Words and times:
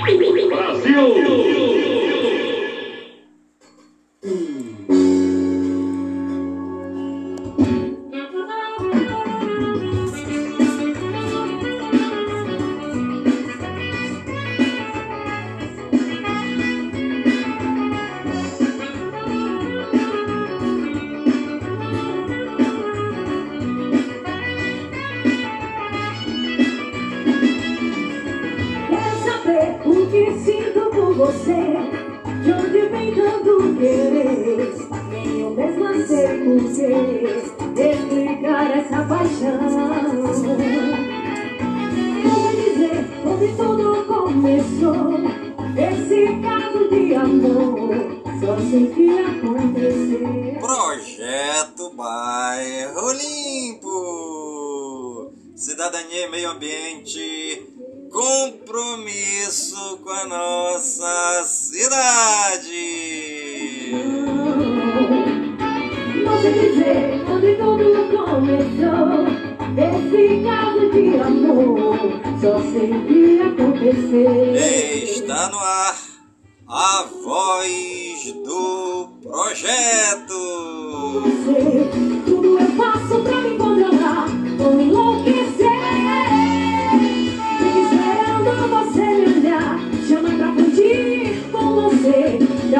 Brasil! 0.00 1.79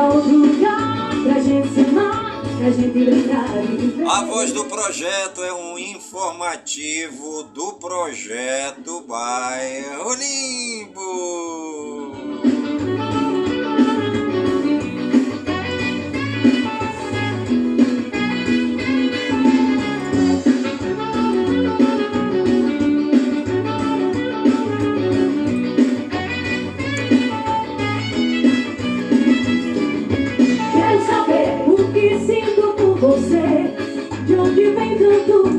outro 0.05 0.37
lugar, 0.37 1.11
pra 1.23 1.41
gente 1.41 1.69
se 1.75 1.81
amar, 1.81 2.43
pra 2.59 2.71
gente 2.71 2.89
brincar 2.89 3.65
e 3.65 3.77
viver. 3.77 4.07
A 4.07 4.25
voz 4.25 4.53
do 4.53 4.65
projeto 4.65 5.43
é 5.43 5.53
um 5.53 5.79
informativo 5.79 7.43
do 7.45 7.73
projeto 7.75 9.01
Bairro 9.07 10.15
Limbo. 10.15 12.00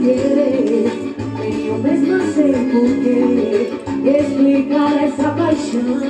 querer 0.02 1.14
Em 1.44 1.68
eu 1.68 1.76
sem 1.84 2.34
sei 2.34 2.54
porquê 2.72 3.70
Explicar 4.04 5.04
essa 5.04 5.30
paixão. 5.30 6.02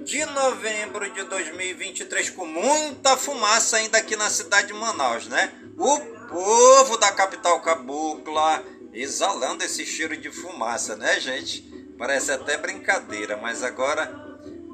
de 0.07 0.25
novembro 0.25 1.11
de 1.11 1.25
2023, 1.25 2.31
com 2.31 2.47
muita 2.47 3.17
fumaça 3.17 3.79
ainda 3.79 3.99
aqui 3.99 4.15
na 4.15 4.31
cidade 4.31 4.69
de 4.69 4.73
Manaus, 4.73 5.27
né? 5.27 5.53
O 5.77 5.99
povo 6.29 6.97
da 6.97 7.11
capital 7.11 7.61
cabocla 7.61 8.63
exalando 8.93 9.65
esse 9.65 9.85
cheiro 9.85 10.17
de 10.17 10.31
fumaça, 10.31 10.95
né, 10.95 11.19
gente? 11.19 11.63
Parece 11.99 12.31
até 12.31 12.57
brincadeira, 12.57 13.37
mas 13.37 13.65
agora 13.65 14.09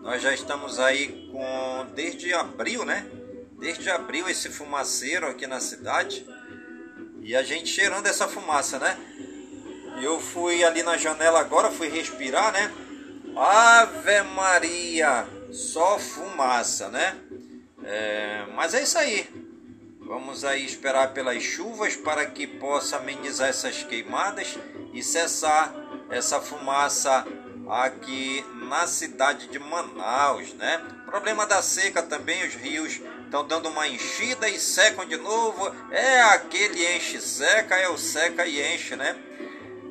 nós 0.03 0.21
já 0.21 0.35
estamos 0.35 0.79
aí 0.79 1.31
com 1.33 1.87
desde 1.95 2.35
abril, 2.35 2.85
né? 2.85 3.07
Desde 3.59 3.89
abril 3.89 4.29
esse 4.29 4.51
fumaceiro 4.51 5.27
aqui 5.27 5.47
na 5.47 5.61
cidade. 5.61 6.27
E 7.23 7.35
a 7.35 7.43
gente 7.43 7.71
cheirando 7.71 8.07
essa 8.07 8.29
fumaça, 8.29 8.79
né? 8.79 8.99
Eu 10.03 10.21
fui 10.21 10.63
ali 10.63 10.83
na 10.83 10.99
janela 10.99 11.41
agora, 11.41 11.71
fui 11.71 11.89
respirar, 11.89 12.53
né? 12.53 12.71
Ave 13.37 14.23
Maria, 14.35 15.27
só 15.51 15.99
fumaça, 15.99 16.89
né? 16.89 17.17
É, 17.85 18.47
mas 18.55 18.75
é 18.75 18.83
isso 18.83 18.99
aí. 18.99 19.29
Vamos 20.01 20.45
aí 20.45 20.65
esperar 20.65 21.13
pelas 21.15 21.43
chuvas 21.43 21.97
para 21.97 22.27
que 22.27 22.47
possa 22.47 22.97
amenizar 22.99 23.49
essas 23.49 23.83
queimadas 23.83 24.59
e 24.93 25.03
cessar 25.03 25.73
essa 26.11 26.41
fumaça 26.41 27.27
aqui 27.69 28.45
na 28.69 28.87
cidade 28.87 29.49
de 29.49 29.59
Manaus, 29.59 30.53
né? 30.55 30.83
Problema 31.07 31.47
da 31.47 31.63
seca 31.63 32.03
também, 32.03 32.47
os 32.47 32.55
rios 32.55 33.01
estão 33.25 33.47
dando 33.47 33.69
uma 33.69 33.89
enchida 33.89 34.49
e 34.49 34.59
secam 34.59 35.07
de 35.07 35.17
novo. 35.17 35.75
É 35.91 36.21
aquele 36.23 36.97
enche 36.97 37.21
seca, 37.21 37.77
é 37.77 37.89
o 37.89 37.97
seca 37.97 38.47
e 38.47 38.75
enche, 38.75 38.97
né? 38.97 39.17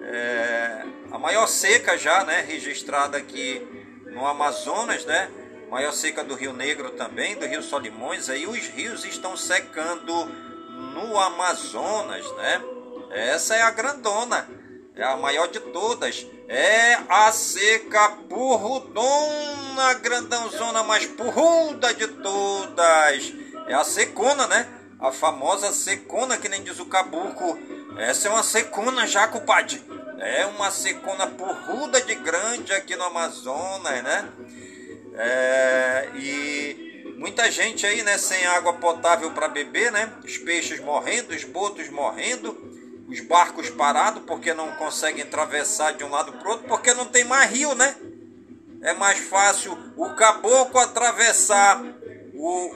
É, 0.03 0.85
a 1.11 1.17
maior 1.17 1.47
seca 1.47 1.97
já, 1.97 2.23
né, 2.23 2.45
registrada 2.47 3.17
aqui 3.17 3.61
no 4.05 4.25
Amazonas, 4.25 5.05
né? 5.05 5.29
Maior 5.69 5.93
seca 5.93 6.23
do 6.23 6.35
Rio 6.35 6.53
Negro 6.53 6.91
também, 6.91 7.35
do 7.35 7.45
Rio 7.45 7.61
Solimões, 7.61 8.29
aí 8.29 8.45
os 8.45 8.67
rios 8.67 9.05
estão 9.05 9.37
secando 9.37 10.25
no 10.93 11.17
Amazonas, 11.17 12.29
né? 12.33 12.61
Essa 13.11 13.55
é 13.55 13.61
a 13.61 13.71
grandona, 13.71 14.47
é 14.95 15.03
a 15.03 15.17
maior 15.17 15.47
de 15.47 15.59
todas. 15.59 16.25
É 16.47 16.97
a 17.07 17.31
seca 17.31 18.09
purrudona, 18.27 19.93
grandãozona 20.01 20.83
mais 20.83 21.05
purruda 21.05 21.93
de 21.93 22.07
todas. 22.07 23.33
É 23.67 23.73
a 23.73 23.83
secona, 23.85 24.47
né? 24.47 24.67
A 24.99 25.11
famosa 25.11 25.71
secona, 25.71 26.37
que 26.37 26.49
nem 26.49 26.61
diz 26.61 26.79
o 26.79 26.85
caboclo. 26.85 27.57
Essa 27.97 28.27
é 28.27 28.31
uma 28.31 28.43
secona 28.43 29.07
já, 29.07 29.27
compadre. 29.27 29.81
É 30.21 30.45
uma 30.45 30.69
secona 30.69 31.25
porruda 31.25 31.99
de 31.99 32.13
grande 32.13 32.71
aqui 32.73 32.95
no 32.95 33.03
Amazonas, 33.05 34.03
né? 34.03 34.29
É, 35.15 36.09
e 36.15 37.15
muita 37.17 37.49
gente 37.51 37.85
aí, 37.87 38.03
né, 38.03 38.17
sem 38.17 38.45
água 38.45 38.73
potável 38.73 39.31
para 39.31 39.47
beber, 39.47 39.91
né? 39.91 40.13
Os 40.23 40.37
peixes 40.37 40.79
morrendo, 40.79 41.33
os 41.33 41.43
botos 41.43 41.89
morrendo 41.89 42.69
os 43.11 43.19
barcos 43.19 43.69
parados 43.69 44.23
porque 44.25 44.53
não 44.53 44.71
conseguem 44.75 45.23
atravessar 45.23 45.93
de 45.93 46.03
um 46.03 46.09
lado 46.09 46.31
para 46.31 46.49
outro, 46.49 46.67
porque 46.67 46.93
não 46.93 47.05
tem 47.05 47.25
mais 47.25 47.51
rio, 47.51 47.75
né? 47.75 47.95
É 48.81 48.93
mais 48.93 49.19
fácil 49.19 49.77
o 49.97 50.11
caboclo 50.11 50.79
atravessar 50.79 51.83
o, 52.33 52.75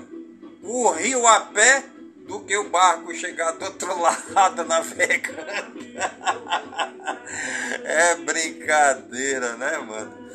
o 0.61 0.89
rio 0.91 1.25
a 1.25 1.39
pé 1.39 1.83
do 2.25 2.39
que 2.41 2.57
o 2.57 2.69
barco 2.69 3.13
chegar 3.13 3.51
do 3.53 3.65
outro 3.65 3.97
lado 4.01 4.63
navegando. 4.65 5.79
é 7.83 8.15
brincadeira, 8.15 9.55
né, 9.55 9.77
mano? 9.77 10.25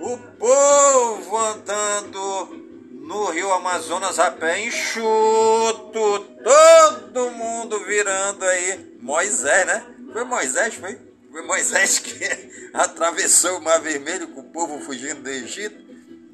O 0.00 0.18
povo 0.38 1.36
andando 1.38 2.66
no 3.06 3.30
Rio 3.30 3.52
Amazonas 3.52 4.18
a 4.18 4.30
pé 4.30 4.60
enxuto, 4.60 6.26
todo 6.42 7.30
mundo 7.30 7.84
virando 7.84 8.44
aí. 8.44 8.96
Moisés, 9.00 9.66
né? 9.66 9.86
Foi 10.12 10.24
Moisés, 10.24 10.74
foi? 10.74 10.98
Foi 11.30 11.42
Moisés 11.42 11.98
que 11.98 12.24
atravessou 12.74 13.58
o 13.58 13.62
Mar 13.62 13.80
Vermelho 13.80 14.28
com 14.28 14.40
o 14.40 14.50
povo 14.50 14.80
fugindo 14.80 15.22
do 15.22 15.28
Egito. 15.28 15.84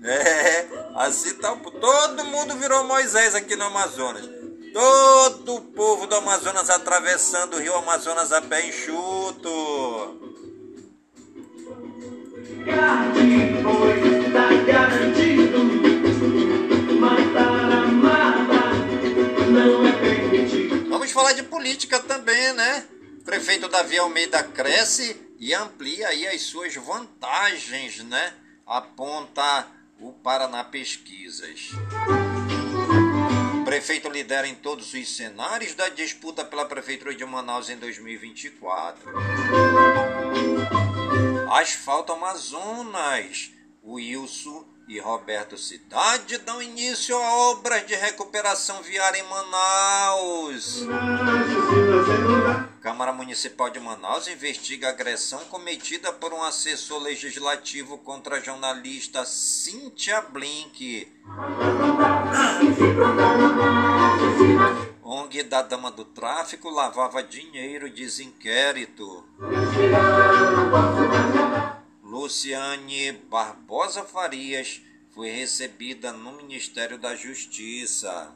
É, 0.04 0.66
assim 0.96 1.34
tá, 1.34 1.54
todo 1.54 2.24
mundo 2.24 2.56
virou 2.56 2.84
Moisés 2.84 3.34
aqui 3.34 3.54
no 3.54 3.64
Amazonas. 3.64 4.41
Todo 4.72 5.56
o 5.56 5.60
povo 5.60 6.06
do 6.06 6.14
Amazonas 6.16 6.70
atravessando 6.70 7.54
o 7.54 7.60
rio 7.60 7.74
Amazonas 7.74 8.32
a 8.32 8.40
pé 8.40 8.66
enxuto. 8.66 10.18
Vamos 20.88 21.12
falar 21.12 21.32
de 21.32 21.42
política 21.42 22.00
também, 22.00 22.52
né? 22.54 22.86
Prefeito 23.24 23.68
Davi 23.68 23.98
Almeida 23.98 24.42
cresce 24.42 25.16
e 25.38 25.52
amplia 25.52 26.08
aí 26.08 26.26
as 26.26 26.42
suas 26.42 26.74
vantagens, 26.74 28.02
né? 28.04 28.32
Aponta 28.66 29.66
o 30.00 30.12
Paraná 30.12 30.64
Pesquisas. 30.64 31.72
Prefeito 33.72 34.10
lidera 34.10 34.46
em 34.46 34.54
todos 34.54 34.92
os 34.92 35.16
cenários 35.16 35.74
da 35.74 35.88
disputa 35.88 36.44
pela 36.44 36.66
Prefeitura 36.66 37.14
de 37.14 37.24
Manaus 37.24 37.70
em 37.70 37.78
2024. 37.78 39.10
Asfalto 41.50 42.12
Amazonas. 42.12 43.50
Wilson 43.82 44.71
e 44.88 44.98
Roberto 44.98 45.56
Cidade 45.56 46.38
dão 46.38 46.62
início 46.62 47.16
a 47.16 47.50
obras 47.50 47.86
de 47.86 47.94
recuperação 47.94 48.82
viária 48.82 49.18
em 49.18 49.28
Manaus. 49.28 50.84
Câmara 52.80 53.12
Municipal 53.12 53.70
de 53.70 53.78
Manaus 53.78 54.26
investiga 54.28 54.88
agressão 54.88 55.40
cometida 55.44 56.12
por 56.12 56.32
um 56.32 56.42
assessor 56.42 57.00
legislativo 57.00 57.98
contra 57.98 58.36
a 58.36 58.40
jornalista 58.40 59.24
Cíntia 59.24 60.20
Blink. 60.20 61.08
ONG 65.02 65.42
da 65.44 65.62
Dama 65.62 65.90
do 65.90 66.04
Tráfico 66.04 66.70
lavava 66.70 67.22
dinheiro, 67.22 67.88
diz 67.88 68.18
inquérito. 68.18 69.24
Luciane 72.12 73.10
Barbosa 73.30 74.04
Farias 74.04 74.82
foi 75.14 75.30
recebida 75.30 76.12
no 76.12 76.32
Ministério 76.32 76.98
da 76.98 77.16
Justiça. 77.16 78.30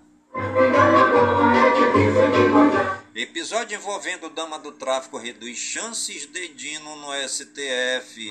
Episódio 3.15 3.77
envolvendo 3.77 4.31
dama 4.31 4.59
do 4.59 4.73
tráfico 4.73 5.19
reduz 5.19 5.59
chances 5.59 6.25
de 6.25 6.49
Dino 6.55 6.97
no 6.97 7.13
STF. 7.29 8.31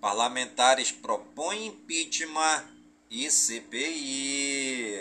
Parlamentares 0.00 0.92
propõem 0.92 1.66
impeachment 1.66 2.62
e 3.10 3.28
CPI. 3.28 5.00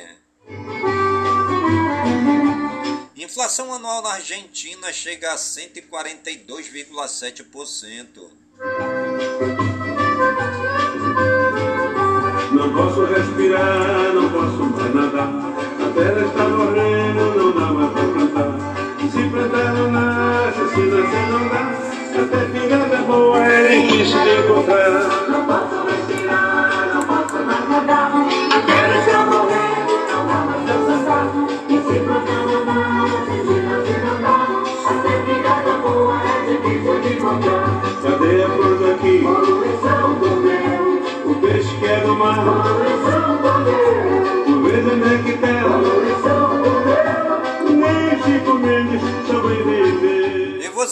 Inflação 3.22 3.72
anual 3.72 4.02
na 4.02 4.14
Argentina 4.14 4.92
chega 4.92 5.32
a 5.32 5.36
142,7%. 5.36 8.32
Não 12.52 12.74
posso 12.74 13.06
respirar, 13.06 14.12
não 14.16 14.28
posso 14.28 14.64
mais 14.64 14.96
nadar. 14.96 15.30
A 15.30 15.94
terra 15.94 16.26
está 16.26 16.50
morrendo, 16.50 17.36
não 17.36 17.52
dá 17.52 17.72
mais 17.72 17.92
para 17.94 18.08
plantar. 18.12 18.58
Se 19.12 19.22
plantar 19.30 19.72
não 19.74 19.92
nasce, 19.92 20.68
se 20.74 20.82
nascer 20.82 21.28
não 21.30 21.48
dá. 21.48 21.62
Até 22.24 22.42
pingada 22.46 22.96
é 22.96 23.02
boa, 23.04 23.46
é 23.46 23.82
difícil 23.82 24.20
de 24.24 24.32
encontrar. 24.40 25.30
Não 25.30 25.46
posso 25.46 25.81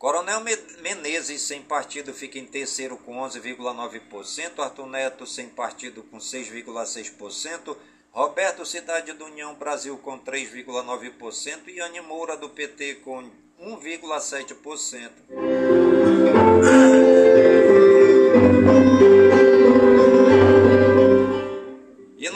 Coronel 0.00 0.40
Menezes, 0.80 1.42
sem 1.42 1.60
partido, 1.60 2.14
fica 2.14 2.38
em 2.38 2.46
terceiro 2.46 2.96
com 2.96 3.16
11,9%. 3.16 4.58
Arthur 4.58 4.86
Neto, 4.86 5.26
sem 5.26 5.46
partido, 5.46 6.02
com 6.04 6.16
6,6%. 6.16 7.76
Roberto 8.10 8.64
Cidade 8.64 9.12
do 9.12 9.26
União 9.26 9.54
Brasil, 9.56 9.98
com 9.98 10.18
3,9%. 10.18 11.68
E 11.68 11.80
Anne 11.80 12.00
Moura, 12.00 12.34
do 12.34 12.48
PT, 12.48 12.94
com 13.04 13.30
1,7%. 13.60 15.10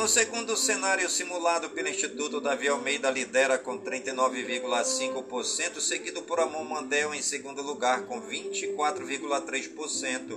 No 0.04 0.08
segundo 0.08 0.54
cenário 0.54 1.08
simulado 1.08 1.70
pelo 1.70 1.88
Instituto, 1.88 2.38
Davi 2.38 2.68
Almeida 2.68 3.10
lidera 3.10 3.56
com 3.56 3.78
39,5%, 3.78 5.80
seguido 5.80 6.20
por 6.20 6.38
Amon 6.40 6.62
Mandel 6.62 7.14
em 7.14 7.22
segundo 7.22 7.62
lugar 7.62 8.02
com 8.02 8.20
24,3%. 8.20 10.36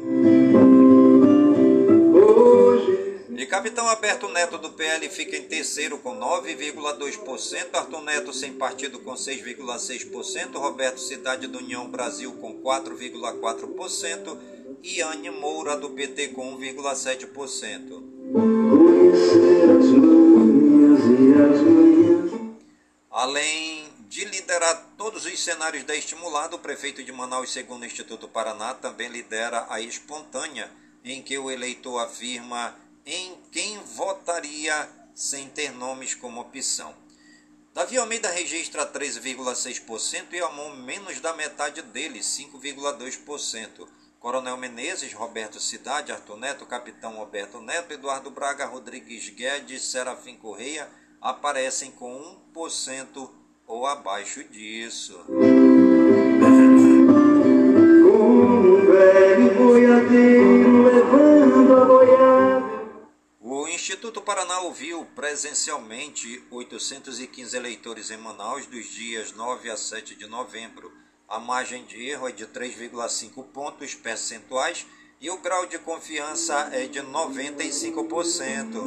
E 3.38 3.46
Capitão 3.46 3.90
Alberto 3.90 4.30
Neto 4.30 4.58
do 4.58 4.70
PL 4.70 5.10
fica 5.10 5.36
em 5.36 5.44
terceiro 5.44 5.98
com 5.98 6.18
9,2%, 6.18 7.68
Arthur 7.74 8.04
Neto 8.04 8.32
sem 8.32 8.54
partido 8.54 9.00
com 9.00 9.16
6,6%, 9.16 10.56
Roberto 10.56 11.02
Cidade 11.02 11.46
do 11.46 11.58
União 11.58 11.90
Brasil 11.90 12.32
com 12.40 12.62
4,4% 12.62 14.38
e 14.82 15.02
Anne 15.02 15.30
Moura 15.30 15.76
do 15.76 15.90
PT 15.90 16.30
com 16.30 16.58
1,7%. 16.58 18.57
Além 23.12 23.92
de 24.08 24.24
liderar 24.26 24.94
todos 24.98 25.26
os 25.26 25.44
cenários 25.44 25.84
da 25.84 25.96
Estimulado, 25.96 26.56
o 26.56 26.60
prefeito 26.60 27.04
de 27.04 27.12
Manaus, 27.12 27.52
segundo 27.52 27.82
o 27.82 27.86
Instituto 27.86 28.28
Paraná, 28.28 28.74
também 28.74 29.10
lidera 29.10 29.66
a 29.70 29.82
Espontânea, 29.82 30.72
em 31.04 31.22
que 31.22 31.38
o 31.38 31.52
eleitor 31.52 32.00
afirma 32.00 32.76
em 33.06 33.36
quem 33.52 33.80
votaria 33.80 34.90
sem 35.14 35.50
ter 35.50 35.72
nomes 35.72 36.14
como 36.14 36.42
opção. 36.42 36.96
Davi 37.74 37.98
Almeida 37.98 38.30
registra 38.30 38.86
13,6% 38.86 40.34
e 40.34 40.40
Amon 40.40 40.76
menos 40.78 41.20
da 41.20 41.34
metade 41.34 41.82
dele, 41.82 42.20
5,2%. 42.20 43.88
Coronel 44.20 44.58
Menezes, 44.58 45.14
Roberto 45.14 45.60
Cidade, 45.60 46.12
Arthur 46.12 46.38
Neto, 46.38 46.66
Capitão 46.66 47.18
Roberto 47.18 47.60
Neto, 47.62 47.94
Eduardo 47.94 48.32
Braga, 48.32 48.66
Rodrigues 48.66 49.30
Guedes, 49.30 49.84
Serafim 49.84 50.36
Correia 50.38 50.90
aparecem 51.22 51.92
com 51.92 52.38
1% 52.56 53.30
ou 53.66 53.86
abaixo 53.86 54.44
disso. 54.46 55.20
O 63.42 63.68
Instituto 63.68 64.22
Paraná 64.22 64.60
ouviu 64.62 65.06
presencialmente 65.16 66.44
815 66.52 67.56
eleitores 67.56 68.12
em 68.12 68.18
Manaus 68.18 68.66
dos 68.66 68.86
dias 68.86 69.34
9 69.34 69.70
a 69.70 69.78
7 69.78 70.16
de 70.16 70.28
novembro 70.28 70.92
a 71.28 71.40
margem 71.40 71.84
de 71.84 72.08
erro 72.08 72.30
é 72.30 72.32
de 72.32 72.46
3,5 72.48 73.44
pontos 73.52 73.94
percentuais 73.94 74.86
e 75.20 75.32
o 75.32 75.38
grau 75.38 75.66
de 75.66 75.80
confiança 75.80 76.70
é 76.72 76.86
de 76.86 77.00
95%. 77.00 78.78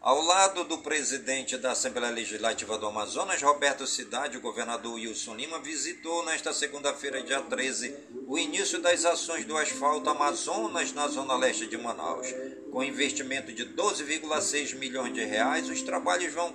Ao 0.00 0.22
lado 0.22 0.64
do 0.64 0.78
presidente 0.78 1.56
da 1.58 1.72
Assembleia 1.72 2.14
Legislativa 2.14 2.78
do 2.78 2.86
Amazonas, 2.86 3.42
Roberto 3.42 3.86
Cidade, 3.86 4.36
o 4.36 4.40
governador 4.40 4.94
Wilson 4.94 5.34
Lima 5.34 5.58
visitou 5.58 6.24
nesta 6.24 6.52
segunda-feira, 6.52 7.22
dia 7.22 7.40
13, 7.40 7.94
o 8.26 8.38
início 8.38 8.80
das 8.80 9.04
ações 9.04 9.44
do 9.44 9.56
asfalto 9.56 10.08
Amazonas 10.08 10.92
na 10.92 11.08
zona 11.08 11.36
leste 11.36 11.66
de 11.66 11.76
Manaus. 11.76 12.28
Com 12.70 12.84
investimento 12.84 13.52
de 13.52 13.66
12,6 13.66 14.76
milhões 14.76 15.12
de 15.12 15.24
reais, 15.24 15.68
os 15.68 15.82
trabalhos 15.82 16.32
vão 16.32 16.54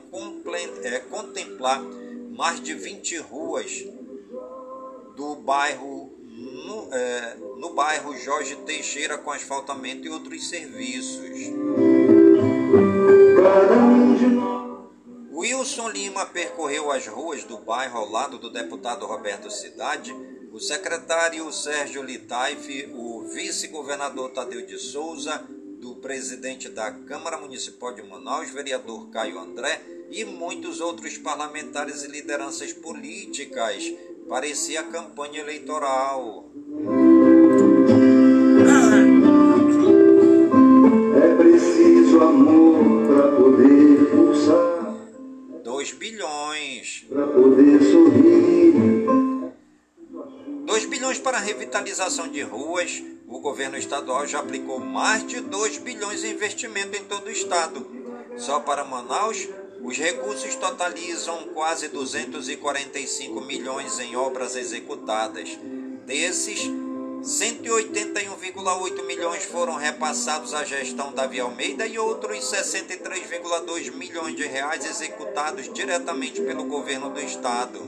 é, 0.83 0.99
contemplar 0.99 1.81
mais 2.35 2.59
de 2.59 2.73
20 2.73 3.17
ruas 3.19 3.85
do 5.15 5.35
bairro 5.37 6.11
no, 6.65 6.93
é, 6.93 7.37
no 7.57 7.73
bairro 7.73 8.17
Jorge 8.17 8.57
Teixeira 8.57 9.17
com 9.17 9.31
asfaltamento 9.31 10.05
e 10.05 10.09
outros 10.09 10.49
serviços. 10.49 11.29
Wilson 15.31 15.89
Lima 15.89 16.25
percorreu 16.25 16.91
as 16.91 17.07
ruas 17.07 17.45
do 17.45 17.57
bairro 17.59 17.99
ao 17.99 18.09
lado 18.09 18.37
do 18.37 18.49
deputado 18.49 19.05
Roberto 19.05 19.49
Cidade, 19.49 20.13
o 20.51 20.59
secretário 20.59 21.49
Sérgio 21.53 22.03
Litaif, 22.03 22.89
o 22.93 23.29
vice-governador 23.29 24.31
Tadeu 24.31 24.65
de 24.65 24.77
Souza, 24.77 25.41
do 25.79 25.95
presidente 25.95 26.67
da 26.67 26.91
Câmara 26.91 27.37
Municipal 27.37 27.93
de 27.93 28.01
Manaus, 28.03 28.49
vereador 28.49 29.09
Caio 29.09 29.39
André, 29.39 29.94
e 30.11 30.23
muitos 30.25 30.79
outros 30.81 31.17
parlamentares 31.17 32.03
e 32.03 32.07
lideranças 32.07 32.73
políticas. 32.73 33.93
Parecia 34.27 34.83
campanha 34.83 35.41
eleitoral. 35.41 36.49
É 41.15 41.35
preciso 41.35 42.21
amor 42.21 43.07
para 43.07 43.31
poder 43.31 44.09
pulsar. 44.09 44.95
2 45.63 45.91
bilhões. 45.93 47.05
Para 47.09 47.27
poder 47.27 47.81
sorrir. 47.83 48.75
2 50.65 50.85
bilhões 50.87 51.19
para 51.19 51.37
revitalização 51.37 52.27
de 52.27 52.41
ruas, 52.41 53.03
o 53.27 53.39
governo 53.39 53.77
estadual 53.77 54.25
já 54.25 54.39
aplicou 54.39 54.79
mais 54.79 55.25
de 55.25 55.39
2 55.39 55.77
bilhões 55.77 56.23
em 56.23 56.31
investimento 56.31 56.97
em 56.97 57.03
todo 57.03 57.27
o 57.27 57.31
estado. 57.31 57.85
Só 58.37 58.59
para 58.59 58.83
Manaus, 58.83 59.47
os 59.85 59.97
recursos 59.97 60.55
totalizam 60.55 61.49
quase 61.53 61.87
245 61.89 63.39
milhões 63.41 63.99
em 63.99 64.15
obras 64.15 64.55
executadas. 64.55 65.57
Desses, 66.07 66.59
181,8 67.21 69.05
milhões 69.05 69.45
foram 69.45 69.75
repassados 69.75 70.53
à 70.55 70.63
gestão 70.63 71.13
Davi 71.13 71.39
Almeida 71.39 71.85
e 71.85 71.99
outros 71.99 72.39
63,2 72.39 73.91
milhões 73.95 74.35
de 74.35 74.45
reais 74.45 74.85
executados 74.85 75.71
diretamente 75.71 76.41
pelo 76.41 76.65
governo 76.65 77.11
do 77.11 77.19
estado. 77.19 77.79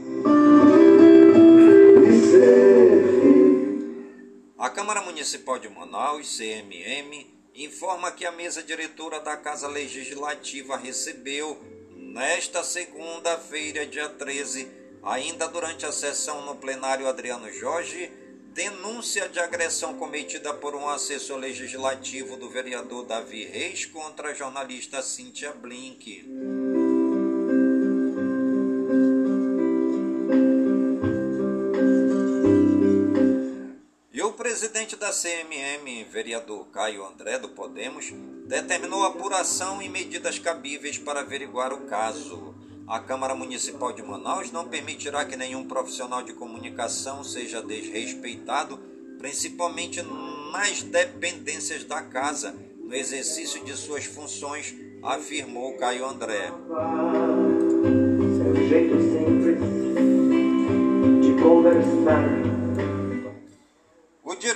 A 4.58 4.70
Câmara 4.70 5.02
Municipal 5.02 5.58
de 5.58 5.70
Manaus, 5.70 6.38
CMM, 6.38 7.26
informa 7.56 8.12
que 8.12 8.26
a 8.26 8.32
mesa 8.32 8.62
diretora 8.62 9.20
da 9.20 9.36
Casa 9.36 9.68
Legislativa 9.68 10.78
recebeu, 10.78 11.58
nesta 12.18 12.64
segunda-feira, 12.64 13.86
dia 13.86 14.10
13, 14.10 14.68
ainda 15.04 15.48
durante 15.48 15.86
a 15.86 15.92
sessão 15.92 16.44
no 16.48 16.56
plenário 16.56 17.08
Adriano 17.08 17.54
Jorge, 17.54 18.12
denúncia 18.56 19.30
de 19.30 19.40
agressão 19.40 19.94
cometida 20.00 20.52
por 20.52 20.74
um 20.74 20.90
assessor 20.90 21.38
legislativo 21.38 22.36
do 22.36 22.50
vereador 22.50 23.06
Davi 23.06 23.46
Reis 23.46 23.86
contra 23.86 24.30
a 24.30 24.34
jornalista 24.34 25.00
Cíntia 25.04 25.52
Blink. 25.52 26.26
Presidente 34.38 34.96
da 34.96 35.12
CMM, 35.12 36.06
vereador 36.12 36.68
Caio 36.68 37.04
André 37.04 37.40
do 37.40 37.50
Podemos, 37.50 38.14
determinou 38.46 39.04
apuração 39.04 39.82
e 39.82 39.90
medidas 39.90 40.38
cabíveis 40.38 41.00
para 41.00 41.22
averiguar 41.22 41.74
o 41.74 41.88
caso. 41.88 42.54
A 42.88 43.00
Câmara 43.00 43.34
Municipal 43.34 43.92
de 43.92 44.04
Manaus 44.04 44.52
não 44.52 44.68
permitirá 44.68 45.26
que 45.26 45.36
nenhum 45.36 45.68
profissional 45.68 46.22
de 46.22 46.34
comunicação 46.34 47.24
seja 47.24 47.64
desrespeitado, 47.64 48.78
principalmente 49.18 50.04
nas 50.54 50.84
dependências 50.84 51.84
da 51.84 52.04
casa, 52.04 52.56
no 52.80 52.94
exercício 52.94 53.66
de 53.66 53.76
suas 53.76 54.06
funções, 54.06 54.74
afirmou 55.02 55.76
Caio 55.78 56.06
André. 56.06 56.52
Seu 58.38 58.70
jeito 58.70 58.96
simples 59.02 59.58
de 61.26 61.42
conversar 61.42 62.47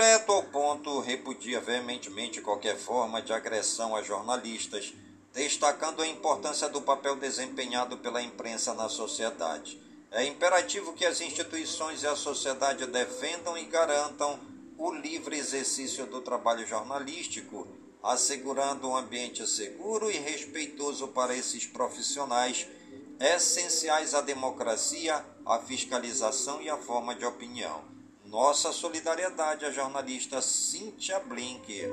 direto 0.01 0.31
ao 0.31 0.41
ponto 0.41 1.00
repudia 1.00 1.62
veementemente 1.62 2.41
qualquer 2.41 2.75
forma 2.75 3.22
de 3.22 3.31
agressão 3.31 3.96
a 3.96 4.01
jornalistas, 4.01 4.96
destacando 5.31 6.01
a 6.01 6.08
importância 6.08 6.67
do 6.67 6.81
papel 6.81 7.17
desempenhado 7.17 8.00
pela 8.00 8.20
imprensa 8.20 8.74
na 8.74 8.89
sociedade. 8.89 9.79
É 10.10 10.25
imperativo 10.25 10.93
que 10.93 11.05
as 11.05 11.22
instituições 11.22 12.01
e 12.01 12.08
a 12.08 12.15
sociedade 12.15 12.88
defendam 12.88 13.55
e 13.55 13.65
garantam 13.65 14.39
o 14.75 14.91
livre 14.91 15.38
exercício 15.38 16.08
do 16.08 16.20
trabalho 16.20 16.65
jornalístico, 16.65 17.67
assegurando 18.01 18.89
um 18.89 18.98
ambiente 18.98 19.46
seguro 19.46 20.10
e 20.10 20.17
respeitoso 20.17 21.10
para 21.10 21.36
esses 21.36 21.67
profissionais 21.67 22.65
essenciais 23.20 24.15
à 24.15 24.22
democracia, 24.22 25.24
à 25.46 25.60
fiscalização 25.60 26.60
e 26.60 26.72
à 26.72 26.77
forma 26.77 27.13
de 27.13 27.24
opinião. 27.24 27.90
Nossa 28.31 28.71
solidariedade 28.71 29.65
à 29.65 29.71
jornalista 29.71 30.41
Cíntia 30.41 31.19
Blink. 31.19 31.83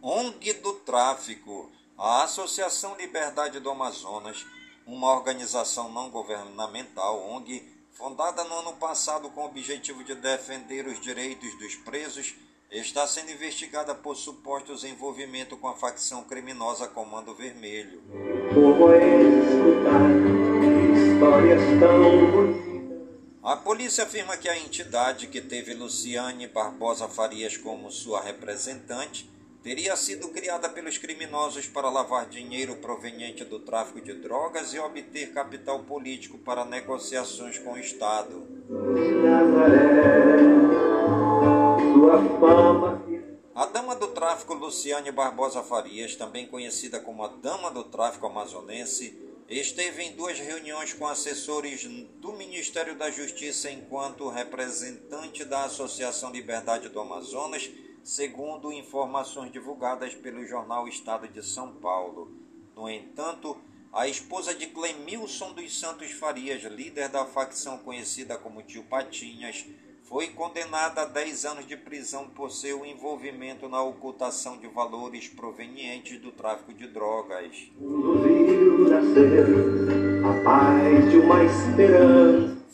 ONG 0.00 0.52
do 0.52 0.74
Tráfico, 0.74 1.68
a 1.98 2.22
Associação 2.22 2.94
Liberdade 2.96 3.58
do 3.58 3.70
Amazonas, 3.70 4.46
uma 4.86 5.12
organização 5.12 5.90
não 5.90 6.10
governamental, 6.10 7.28
ONG, 7.28 7.68
fundada 7.90 8.44
no 8.44 8.60
ano 8.60 8.74
passado 8.74 9.28
com 9.30 9.40
o 9.40 9.46
objetivo 9.46 10.04
de 10.04 10.14
defender 10.14 10.86
os 10.86 11.00
direitos 11.00 11.58
dos 11.58 11.74
presos, 11.74 12.36
está 12.70 13.04
sendo 13.04 13.32
investigada 13.32 13.96
por 13.96 14.16
supostos 14.16 14.84
envolvimento 14.84 15.56
com 15.56 15.66
a 15.66 15.74
facção 15.74 16.22
criminosa 16.22 16.86
Comando 16.86 17.34
Vermelho. 17.34 18.00
Como 18.54 18.92
é 18.92 20.31
histórias 21.22 21.62
tão 21.78 22.30
bonitas. 22.32 22.62
A 23.44 23.56
polícia 23.56 24.04
afirma 24.04 24.36
que 24.36 24.48
a 24.48 24.58
entidade 24.58 25.28
que 25.28 25.40
teve 25.40 25.72
Luciane 25.72 26.48
Barbosa 26.48 27.06
Farias 27.08 27.56
como 27.56 27.90
sua 27.90 28.20
representante 28.20 29.30
teria 29.62 29.94
sido 29.94 30.28
criada 30.28 30.68
pelos 30.68 30.98
criminosos 30.98 31.68
para 31.68 31.88
lavar 31.88 32.26
dinheiro 32.26 32.76
proveniente 32.76 33.44
do 33.44 33.60
tráfico 33.60 34.00
de 34.00 34.14
drogas 34.14 34.74
e 34.74 34.80
obter 34.80 35.32
capital 35.32 35.80
político 35.80 36.38
para 36.38 36.64
negociações 36.64 37.58
com 37.58 37.74
o 37.74 37.78
Estado. 37.78 38.44
A 43.54 43.66
dama 43.66 43.94
do 43.94 44.08
tráfico 44.08 44.54
Luciane 44.54 45.12
Barbosa 45.12 45.62
Farias, 45.62 46.16
também 46.16 46.48
conhecida 46.48 46.98
como 46.98 47.22
a 47.22 47.28
dama 47.28 47.70
do 47.70 47.84
tráfico 47.84 48.26
amazonense, 48.26 49.31
Esteve 49.52 50.02
em 50.04 50.16
duas 50.16 50.38
reuniões 50.38 50.94
com 50.94 51.06
assessores 51.06 51.84
do 51.84 52.32
Ministério 52.32 52.96
da 52.96 53.10
Justiça 53.10 53.70
enquanto 53.70 54.30
representante 54.30 55.44
da 55.44 55.64
Associação 55.64 56.32
Liberdade 56.32 56.88
do 56.88 56.98
Amazonas, 56.98 57.70
segundo 58.02 58.72
informações 58.72 59.52
divulgadas 59.52 60.14
pelo 60.14 60.46
jornal 60.46 60.88
Estado 60.88 61.28
de 61.28 61.44
São 61.44 61.74
Paulo. 61.74 62.34
No 62.74 62.88
entanto, 62.88 63.60
a 63.92 64.08
esposa 64.08 64.54
de 64.54 64.68
Clemilson 64.68 65.52
dos 65.52 65.78
Santos 65.78 66.12
Farias, 66.12 66.62
líder 66.62 67.10
da 67.10 67.26
facção 67.26 67.76
conhecida 67.76 68.38
como 68.38 68.62
Tio 68.62 68.84
Patinhas, 68.84 69.66
foi 70.12 70.28
condenada 70.28 71.00
a 71.00 71.04
10 71.06 71.46
anos 71.46 71.66
de 71.66 71.74
prisão 71.74 72.28
por 72.28 72.50
seu 72.50 72.84
envolvimento 72.84 73.66
na 73.66 73.80
ocultação 73.80 74.58
de 74.58 74.66
valores 74.66 75.26
provenientes 75.26 76.20
do 76.20 76.30
tráfico 76.30 76.74
de 76.74 76.86
drogas. 76.86 77.70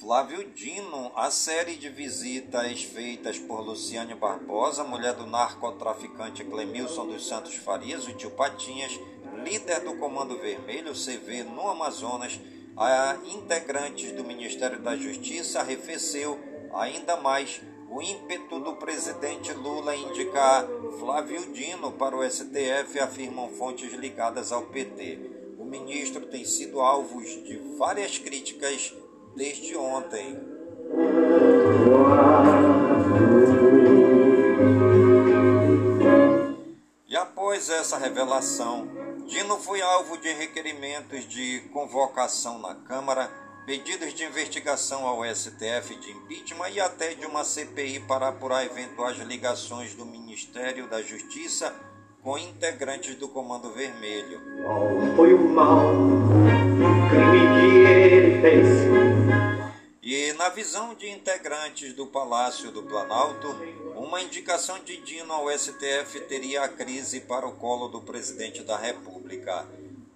Flávio 0.01 0.51
Dino, 0.53 1.12
a 1.14 1.31
série 1.31 1.77
de 1.77 1.88
visitas 1.88 2.83
feitas 2.83 3.38
por 3.38 3.61
Luciane 3.61 4.16
Barbosa, 4.16 4.83
mulher 4.83 5.14
do 5.14 5.24
narcotraficante 5.24 6.42
Clemilson 6.42 7.07
dos 7.07 7.29
Santos 7.29 7.55
Farias, 7.55 8.09
o 8.09 8.14
tio 8.14 8.33
Patinhas, 8.33 8.98
líder 9.44 9.85
do 9.85 9.96
Comando 9.98 10.37
Vermelho, 10.40 10.92
CV, 10.92 11.44
no 11.44 11.68
Amazonas, 11.68 12.40
a 12.77 13.16
integrantes 13.33 14.11
do 14.11 14.24
Ministério 14.24 14.81
da 14.81 14.96
Justiça, 14.96 15.61
arrefeceu 15.61 16.47
ainda 16.72 17.16
mais 17.16 17.61
o 17.90 18.02
ímpeto 18.02 18.61
do 18.61 18.74
presidente 18.74 19.52
Lula 19.52 19.96
indicar 19.96 20.66
Flávio 20.98 21.52
Dino 21.52 21.92
para 21.92 22.16
o 22.16 22.22
STF, 22.28 23.00
afirmam 23.00 23.48
fontes 23.50 23.92
ligadas 23.94 24.52
ao 24.52 24.62
PT. 24.66 25.18
O 25.59 25.64
ministro 25.64 26.26
tem 26.26 26.44
sido 26.44 26.81
alvo 26.81 27.22
de 27.22 27.57
várias 27.78 28.18
críticas 28.18 28.94
desde 29.35 29.76
ontem. 29.76 30.38
E 37.07 37.16
após 37.16 37.70
essa 37.70 37.96
revelação, 37.96 38.87
Dino 39.26 39.57
foi 39.57 39.81
alvo 39.81 40.18
de 40.18 40.31
requerimentos 40.33 41.26
de 41.26 41.61
convocação 41.72 42.59
na 42.59 42.74
Câmara 42.74 43.47
pedidos 43.68 44.14
de 44.14 44.24
investigação 44.24 45.07
ao 45.07 45.22
STF 45.22 45.94
de 45.96 46.11
impeachment 46.11 46.70
e 46.70 46.81
até 46.81 47.12
de 47.12 47.26
uma 47.26 47.44
CPI 47.44 48.00
para 48.00 48.28
apurar 48.28 48.64
eventuais 48.64 49.18
ligações 49.18 49.92
do 49.92 50.07
Ministério 50.07 50.88
da 50.88 51.02
Justiça 51.02 51.74
com 52.22 52.38
integrantes 52.38 53.14
do 53.16 53.28
Comando 53.28 53.70
Vermelho. 53.70 54.40
Qual 54.62 54.88
foi 55.14 55.35
o 55.35 55.48
mal, 55.50 55.85
o 55.87 57.11
crime 57.11 57.61
que 57.61 58.14
ele 58.14 58.40
fez? 58.40 58.66
E 60.02 60.33
na 60.38 60.48
visão 60.48 60.94
de 60.94 61.11
integrantes 61.11 61.92
do 61.92 62.07
Palácio 62.07 62.72
do 62.72 62.85
Planalto, 62.85 63.54
uma 63.96 64.22
indicação 64.22 64.78
de 64.83 64.96
Dino 64.96 65.31
ao 65.31 65.50
STF 65.50 66.20
teria 66.26 66.62
a 66.62 66.68
crise 66.68 67.20
para 67.20 67.46
o 67.46 67.52
colo 67.57 67.88
do 67.88 68.00
presidente 68.00 68.62
da 68.62 68.78
República 68.78 69.66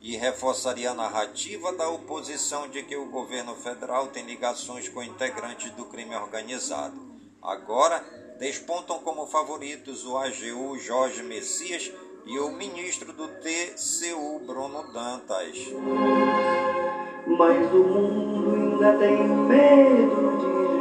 e 0.03 0.17
reforçaria 0.17 0.91
a 0.91 0.95
narrativa 0.95 1.73
da 1.73 1.88
oposição 1.88 2.69
de 2.69 2.83
que 2.83 2.97
o 2.97 3.07
governo 3.07 3.55
federal 3.55 4.09
tem 4.09 4.25
ligações 4.25 4.88
com 4.88 5.01
integrantes 5.01 5.71
do 5.71 5.85
crime 5.85 6.17
organizado. 6.17 7.01
Agora, 7.41 8.05
despontam 8.38 8.99
como 8.99 9.27
favoritos 9.29 10.05
o 10.05 10.19
AGU 10.19 10.77
Jorge 10.79 11.23
Messias 11.23 11.93
e 12.27 12.38
o 12.41 12.51
ministro 12.51 13.12
do 13.12 13.29
TCU 13.29 14.41
Bruno 14.45 14.93
Dantas. 14.93 15.57
Mas 17.27 17.73
o 17.73 17.85
mundo 17.85 18.55
ainda 18.55 18.99
tem 18.99 19.25
medo 19.25 20.38
de 20.38 20.72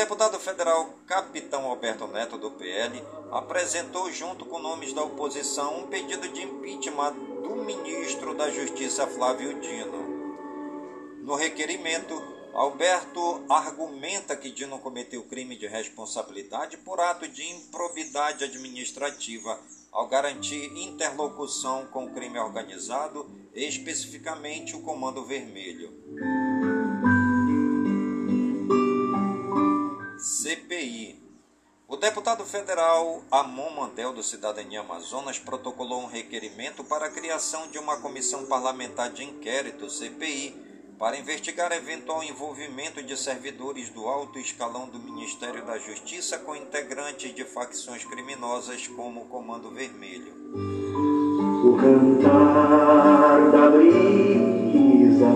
deputado 0.00 0.40
federal 0.40 0.94
Capitão 1.06 1.66
Alberto 1.66 2.06
Neto, 2.06 2.38
do 2.38 2.50
PL, 2.52 3.04
apresentou, 3.30 4.10
junto 4.10 4.46
com 4.46 4.58
nomes 4.58 4.94
da 4.94 5.02
oposição, 5.02 5.80
um 5.80 5.88
pedido 5.88 6.26
de 6.28 6.42
impeachment 6.42 7.12
do 7.42 7.54
ministro 7.56 8.34
da 8.34 8.50
Justiça 8.50 9.06
Flávio 9.06 9.60
Dino. 9.60 11.20
No 11.22 11.34
requerimento, 11.34 12.14
Alberto 12.54 13.44
argumenta 13.46 14.34
que 14.34 14.50
Dino 14.50 14.78
cometeu 14.78 15.22
crime 15.24 15.54
de 15.54 15.66
responsabilidade 15.66 16.78
por 16.78 16.98
ato 16.98 17.28
de 17.28 17.44
improbidade 17.50 18.42
administrativa 18.42 19.60
ao 19.92 20.08
garantir 20.08 20.64
interlocução 20.78 21.84
com 21.88 22.06
o 22.06 22.14
crime 22.14 22.38
organizado, 22.38 23.30
especificamente 23.54 24.74
o 24.74 24.80
Comando 24.80 25.22
Vermelho. 25.26 25.92
CPI. 30.50 31.16
O 31.86 31.96
deputado 31.96 32.44
federal 32.44 33.22
Amon 33.30 33.70
Mandel, 33.70 34.12
do 34.12 34.20
Cidadania 34.20 34.80
Amazonas, 34.80 35.38
protocolou 35.38 36.02
um 36.02 36.08
requerimento 36.08 36.82
para 36.82 37.06
a 37.06 37.10
criação 37.10 37.68
de 37.68 37.78
uma 37.78 38.00
comissão 38.00 38.46
parlamentar 38.46 39.12
de 39.12 39.22
inquérito, 39.22 39.88
CPI, 39.88 40.56
para 40.98 41.16
investigar 41.16 41.70
eventual 41.70 42.24
envolvimento 42.24 43.00
de 43.00 43.16
servidores 43.16 43.90
do 43.90 44.08
alto 44.08 44.40
escalão 44.40 44.88
do 44.88 44.98
Ministério 44.98 45.64
da 45.64 45.78
Justiça 45.78 46.36
com 46.40 46.56
integrantes 46.56 47.32
de 47.32 47.44
facções 47.44 48.04
criminosas 48.04 48.88
como 48.88 49.22
o 49.22 49.26
Comando 49.26 49.70
Vermelho. 49.70 50.34
O 51.64 51.76
cantar 51.76 53.52
da 53.52 53.70
brisa, 53.70 55.26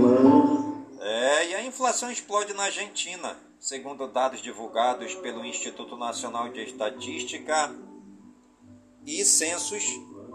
é, 1.00 1.46
e 1.50 1.54
a 1.54 1.64
inflação 1.64 2.10
explode 2.10 2.52
na 2.52 2.64
Argentina 2.64 3.53
segundo 3.64 4.06
dados 4.06 4.40
divulgados 4.42 5.14
pelo 5.14 5.42
Instituto 5.42 5.96
Nacional 5.96 6.50
de 6.50 6.60
Estatística 6.60 7.74
e 9.06 9.24
Censos, 9.24 9.82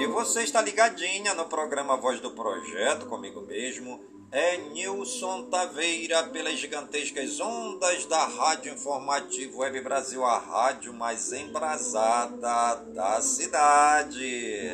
E 0.00 0.06
você 0.06 0.42
está 0.42 0.62
ligadinha 0.62 1.34
no 1.34 1.44
programa 1.44 1.96
Voz 1.96 2.20
do 2.20 2.30
Projeto, 2.30 3.06
comigo 3.06 3.42
mesmo. 3.42 4.00
É 4.30 4.56
Nilson 4.56 5.42
Taveira 5.50 6.22
pelas 6.28 6.54
gigantescas 6.54 7.38
ondas 7.38 8.06
da 8.06 8.24
Rádio 8.24 8.72
Informativo 8.72 9.58
Web 9.58 9.82
Brasil, 9.82 10.24
a 10.24 10.38
rádio 10.38 10.94
mais 10.94 11.30
embrasada 11.34 12.76
da 12.94 13.20
cidade. 13.20 14.70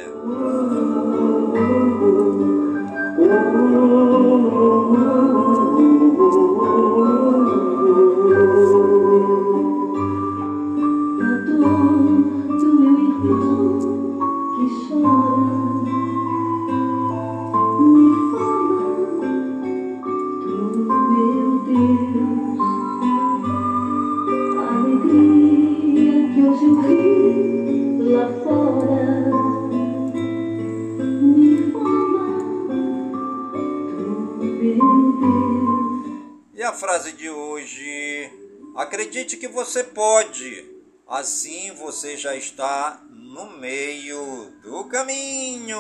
Frase 36.78 37.10
de 37.10 37.28
hoje. 37.28 38.30
Acredite 38.76 39.36
que 39.36 39.48
você 39.48 39.82
pode, 39.82 40.64
assim 41.08 41.72
você 41.72 42.16
já 42.16 42.36
está 42.36 43.02
no 43.10 43.58
meio 43.58 44.52
do 44.62 44.84
caminho. 44.84 45.76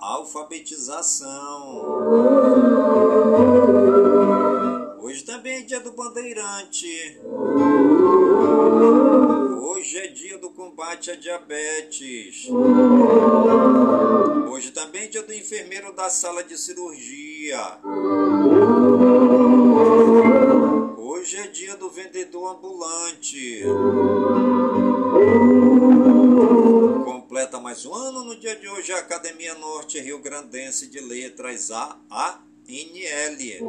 Alfabetização. 0.00 1.28
Hoje 5.02 5.22
também 5.24 5.58
é 5.58 5.62
dia 5.62 5.80
do 5.80 5.92
bandeirante. 5.92 7.20
Hoje 9.60 9.98
é 9.98 10.06
dia 10.06 10.38
do 10.38 10.48
combate 10.48 11.10
à 11.10 11.16
diabetes. 11.16 12.48
Hoje 14.50 14.70
também 14.70 15.02
é 15.02 15.08
dia 15.08 15.22
do 15.22 15.34
enfermeiro 15.34 15.92
da 15.92 16.08
sala 16.08 16.42
de 16.42 16.56
cirurgia. 16.56 17.78
Hoje 20.96 21.36
é 21.36 21.46
dia 21.48 21.76
do 21.76 21.90
vendedor 21.90 22.56
ambulante 22.56 23.64
completa 27.38 27.60
mais 27.60 27.86
um 27.86 27.94
ano 27.94 28.24
no 28.24 28.34
dia 28.34 28.56
de 28.56 28.66
hoje 28.66 28.92
a 28.92 28.98
Academia 28.98 29.54
Norte 29.54 30.00
Rio 30.00 30.18
Grandense 30.18 30.88
de 30.88 30.98
Letras, 30.98 31.70
a 31.70 31.96
ANL. 32.68 33.64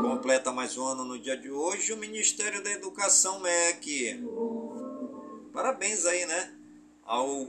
Completa 0.00 0.52
mais 0.52 0.78
um 0.78 0.86
ano 0.86 1.04
no 1.04 1.18
dia 1.18 1.36
de 1.36 1.50
hoje 1.50 1.92
o 1.92 1.98
Ministério 1.98 2.64
da 2.64 2.70
Educação 2.70 3.40
MEC. 3.40 4.24
Parabéns 5.52 6.06
aí, 6.06 6.24
né? 6.24 6.50
Ao 7.04 7.46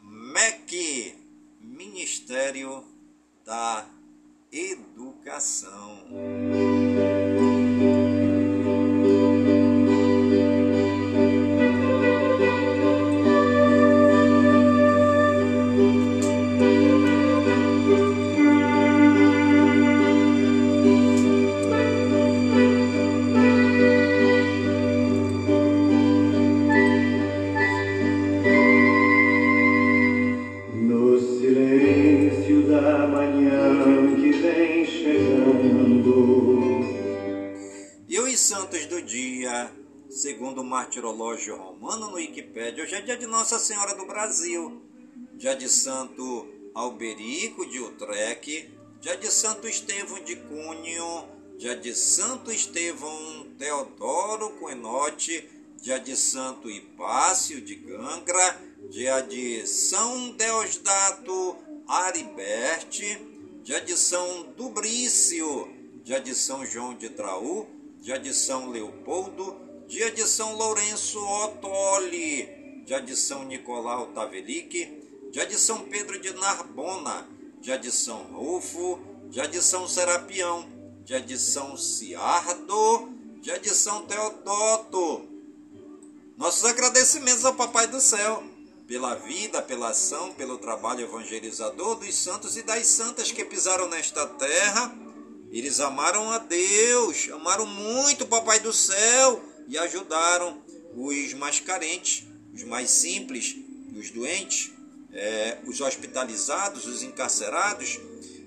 MEC, 0.00 1.14
Ministério 1.60 2.82
da 3.44 3.86
Educação. 4.50 5.96
Segundo 40.10 40.60
o 40.60 40.64
martirológio 40.64 41.56
romano 41.56 42.08
no 42.10 42.16
Wikipédia, 42.16 42.82
hoje 42.82 42.96
é 42.96 43.00
dia 43.00 43.16
de 43.16 43.26
Nossa 43.26 43.60
Senhora 43.60 43.94
do 43.94 44.06
Brasil, 44.06 44.82
dia 45.34 45.54
de 45.54 45.68
Santo 45.68 46.48
Alberico 46.74 47.64
de 47.64 47.78
Utrecht, 47.78 48.74
dia 49.00 49.16
de 49.16 49.30
Santo 49.30 49.68
Estevão 49.68 50.18
de 50.24 50.34
Cunho, 50.34 51.28
dia 51.56 51.76
de 51.76 51.94
Santo 51.94 52.50
Estevão 52.50 53.46
Teodoro 53.56 54.50
Coenote, 54.58 55.48
dia 55.80 56.00
de 56.00 56.16
Santo 56.16 56.68
Hipácio 56.68 57.60
de 57.60 57.76
Gangra, 57.76 58.60
dia 58.90 59.20
de 59.20 59.64
São 59.64 60.32
Deosdato 60.32 61.56
Ariberte, 61.86 63.16
dia 63.62 63.80
de 63.80 63.96
São 63.96 64.52
Dubrício, 64.56 65.68
dia 66.02 66.20
de 66.20 66.34
São 66.34 66.66
João 66.66 66.94
de 66.94 67.10
Traú, 67.10 67.73
dia 68.04 68.18
de 68.18 68.34
São 68.34 68.68
Leopoldo, 68.68 69.56
dia 69.88 70.10
de 70.10 70.28
São 70.28 70.54
Lourenço 70.56 71.18
Ottoli, 71.18 72.82
dia 72.84 73.00
de 73.00 73.16
São 73.16 73.44
Nicolau 73.44 74.08
Tavelique, 74.08 75.02
dia 75.32 75.46
de 75.46 75.58
São 75.58 75.86
Pedro 75.86 76.20
de 76.20 76.30
Narbona, 76.34 77.26
dia 77.62 77.78
de 77.78 77.90
São 77.90 78.24
Rufo, 78.24 79.00
dia 79.30 79.48
de 79.48 79.62
São 79.62 79.88
Serapião, 79.88 80.68
dia 81.02 81.18
de 81.18 81.38
São 81.38 81.78
Ciardo, 81.78 83.08
dia 83.40 83.58
de 83.58 83.70
São 83.70 84.04
Teodoto. 84.04 85.26
Nossos 86.36 86.66
agradecimentos 86.66 87.46
ao 87.46 87.54
Papai 87.54 87.86
do 87.86 88.02
Céu 88.02 88.44
pela 88.86 89.14
vida, 89.14 89.62
pela 89.62 89.88
ação, 89.88 90.34
pelo 90.34 90.58
trabalho 90.58 91.06
evangelizador 91.06 91.96
dos 91.96 92.14
santos 92.14 92.54
e 92.58 92.62
das 92.62 92.86
santas 92.86 93.32
que 93.32 93.46
pisaram 93.46 93.88
nesta 93.88 94.26
terra. 94.26 95.03
Eles 95.54 95.78
amaram 95.78 96.32
a 96.32 96.38
Deus, 96.38 97.28
amaram 97.32 97.64
muito 97.64 98.24
o 98.24 98.26
Papai 98.26 98.58
do 98.58 98.72
Céu 98.72 99.40
e 99.68 99.78
ajudaram 99.78 100.60
os 100.96 101.32
mais 101.34 101.60
carentes, 101.60 102.24
os 102.52 102.64
mais 102.64 102.90
simples, 102.90 103.54
os 103.96 104.10
doentes, 104.10 104.72
é, 105.12 105.58
os 105.64 105.80
hospitalizados, 105.80 106.86
os 106.86 107.04
encarcerados, 107.04 108.00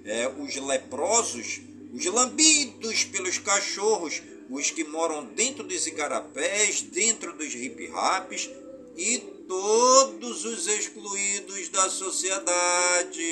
é, 0.03 0.27
os 0.27 0.53
leprosos, 0.57 1.61
os 1.93 2.03
lambidos 2.07 3.05
pelos 3.05 3.37
cachorros, 3.37 4.21
os 4.49 4.69
que 4.69 4.83
moram 4.83 5.27
dentro 5.27 5.63
dos 5.63 5.87
igarapés, 5.87 6.81
dentro 6.81 7.31
dos 7.37 7.53
hip-raps 7.53 8.49
e 8.97 9.19
todos 9.47 10.43
os 10.43 10.67
excluídos 10.67 11.69
da 11.69 11.89
sociedade. 11.89 13.23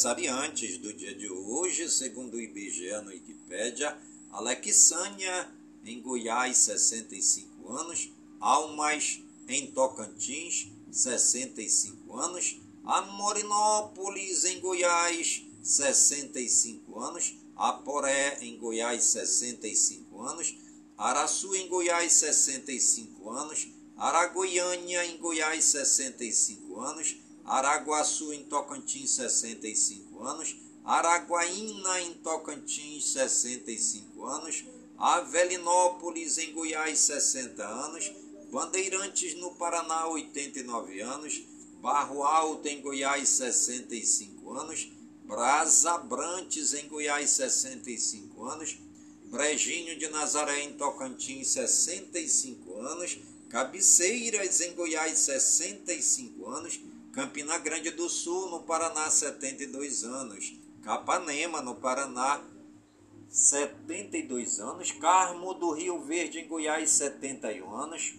Aniversariantes 0.00 0.78
do 0.78 0.92
dia 0.94 1.14
de 1.14 1.28
hoje 1.28 1.90
segundo 1.90 2.34
o 2.34 2.40
IBGE 2.40 2.90
no 3.02 3.10
Wikipédia. 3.10 3.96
Alexânia, 4.30 5.48
em 5.84 6.00
Goiás, 6.00 6.56
65 6.58 7.70
anos. 7.70 8.10
Almas, 8.40 9.20
em 9.46 9.66
Tocantins, 9.72 10.68
65 10.90 12.16
anos. 12.16 12.58
Amorinópolis, 12.82 14.44
em 14.46 14.58
Goiás, 14.60 15.44
65 15.62 16.98
anos. 16.98 17.34
Aporé, 17.54 18.38
em 18.40 18.56
Goiás, 18.58 19.04
65 19.04 20.22
anos. 20.22 20.56
Araçu, 20.96 21.54
em 21.54 21.68
Goiás, 21.68 22.12
65 22.14 23.30
anos. 23.30 23.68
Araguaiânia, 23.98 25.04
em 25.04 25.18
Goiás, 25.18 25.64
65 25.64 26.80
anos. 26.80 27.16
Araguaçu, 27.50 28.32
em 28.32 28.44
Tocantins, 28.44 29.10
65 29.10 30.22
anos. 30.22 30.54
Araguaína, 30.84 32.00
em 32.00 32.14
Tocantins, 32.14 33.12
65 33.12 34.24
anos. 34.24 34.64
Avelinópolis, 34.96 36.38
em 36.38 36.52
Goiás, 36.52 37.00
60 37.00 37.66
anos. 37.66 38.12
Bandeirantes, 38.52 39.34
no 39.34 39.56
Paraná, 39.56 40.06
89 40.06 41.00
anos. 41.00 41.42
Barro 41.82 42.22
Alto, 42.22 42.68
em 42.68 42.80
Goiás, 42.80 43.28
65 43.30 44.52
anos. 44.52 44.88
Brasabrantes, 45.24 46.72
em 46.72 46.86
Goiás, 46.86 47.30
65 47.30 48.44
anos. 48.44 48.78
Brejinho 49.24 49.98
de 49.98 50.06
Nazaré, 50.06 50.62
em 50.62 50.74
Tocantins, 50.74 51.48
65 51.48 52.78
anos. 52.78 53.18
Cabeceiras, 53.48 54.60
em 54.60 54.72
Goiás, 54.74 55.18
65 55.18 56.48
anos. 56.48 56.80
Campina 57.12 57.58
Grande 57.58 57.90
do 57.90 58.08
Sul, 58.08 58.50
no 58.50 58.60
Paraná, 58.62 59.10
72 59.10 60.04
anos. 60.04 60.54
Capanema, 60.82 61.60
no 61.60 61.74
Paraná, 61.74 62.40
72 63.28 64.60
anos. 64.60 64.92
Carmo 64.92 65.52
do 65.54 65.72
Rio 65.72 66.00
Verde, 66.02 66.38
em 66.38 66.46
Goiás, 66.46 66.90
71 66.90 67.74
anos. 67.74 68.14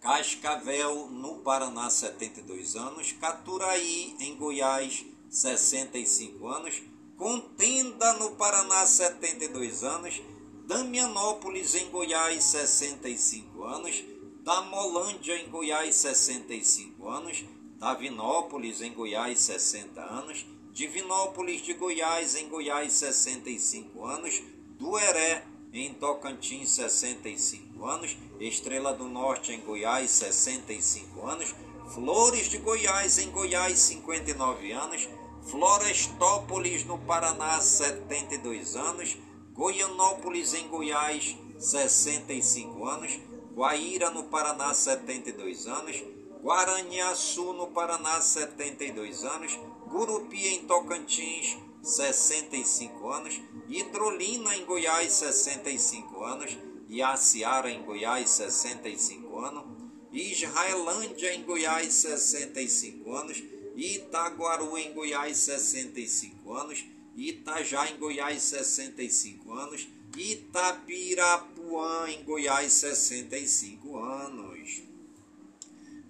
Cascavel, 0.00 1.08
no 1.10 1.40
Paraná, 1.40 1.90
72 1.90 2.76
anos. 2.76 3.12
Caturaí, 3.12 4.16
em 4.20 4.36
Goiás, 4.36 5.04
65 5.28 6.48
anos. 6.48 6.82
Contenda, 7.18 8.14
no 8.14 8.36
Paraná, 8.36 8.86
72 8.86 9.84
anos. 9.84 10.20
Damianópolis, 10.66 11.74
em 11.74 11.90
Goiás, 11.90 12.42
65 12.42 13.64
anos. 13.64 14.02
Damolândia, 14.42 15.36
em 15.36 15.50
Goiás, 15.50 15.94
65 15.94 17.08
anos. 17.08 17.44
Davinópolis, 17.82 18.80
em 18.80 18.92
Goiás, 18.94 19.40
60 19.40 20.00
anos. 20.00 20.46
Divinópolis 20.72 21.62
de 21.62 21.74
Goiás, 21.74 22.36
em 22.36 22.48
Goiás, 22.48 22.92
65 22.92 24.06
anos. 24.06 24.40
Dueré, 24.78 25.44
em 25.72 25.92
Tocantins, 25.92 26.70
65 26.70 27.84
anos. 27.84 28.16
Estrela 28.38 28.94
do 28.94 29.08
Norte, 29.08 29.50
em 29.50 29.60
Goiás, 29.62 30.12
65 30.12 31.26
anos. 31.26 31.56
Flores 31.92 32.48
de 32.48 32.58
Goiás, 32.58 33.18
em 33.18 33.32
Goiás, 33.32 33.80
59 33.80 34.70
anos. 34.70 35.08
Florestópolis, 35.50 36.84
no 36.84 36.98
Paraná, 36.98 37.60
72 37.60 38.76
anos. 38.76 39.16
Goianópolis, 39.54 40.54
em 40.54 40.68
Goiás, 40.68 41.36
65 41.58 42.86
anos. 42.86 43.18
Guaíra, 43.56 44.08
no 44.10 44.22
Paraná, 44.22 44.72
72 44.72 45.66
anos. 45.66 46.21
Guaraniaçu, 46.42 47.52
no 47.52 47.68
Paraná, 47.68 48.20
72 48.20 49.22
anos. 49.22 49.56
Gurupi, 49.86 50.48
em 50.48 50.66
Tocantins, 50.66 51.56
65 51.80 53.08
anos. 53.08 53.40
Hidrolina, 53.68 54.56
em 54.56 54.64
Goiás, 54.64 55.12
65 55.12 56.24
anos. 56.24 56.58
Iaciara, 56.88 57.70
em 57.70 57.84
Goiás, 57.84 58.28
65 58.30 59.38
anos. 59.38 59.64
Israelândia, 60.12 61.32
em 61.32 61.44
Goiás, 61.44 61.94
65 61.94 63.12
anos. 63.14 63.40
Itaguaru, 63.76 64.76
em 64.76 64.92
Goiás, 64.92 65.36
65 65.36 66.52
anos. 66.52 66.84
Itajá, 67.16 67.88
em 67.88 67.98
Goiás, 67.98 68.42
65 68.42 69.52
anos. 69.52 69.86
Itapirapuã, 70.16 72.10
em 72.10 72.24
Goiás, 72.24 72.72
65 72.72 73.96
anos. 73.96 74.51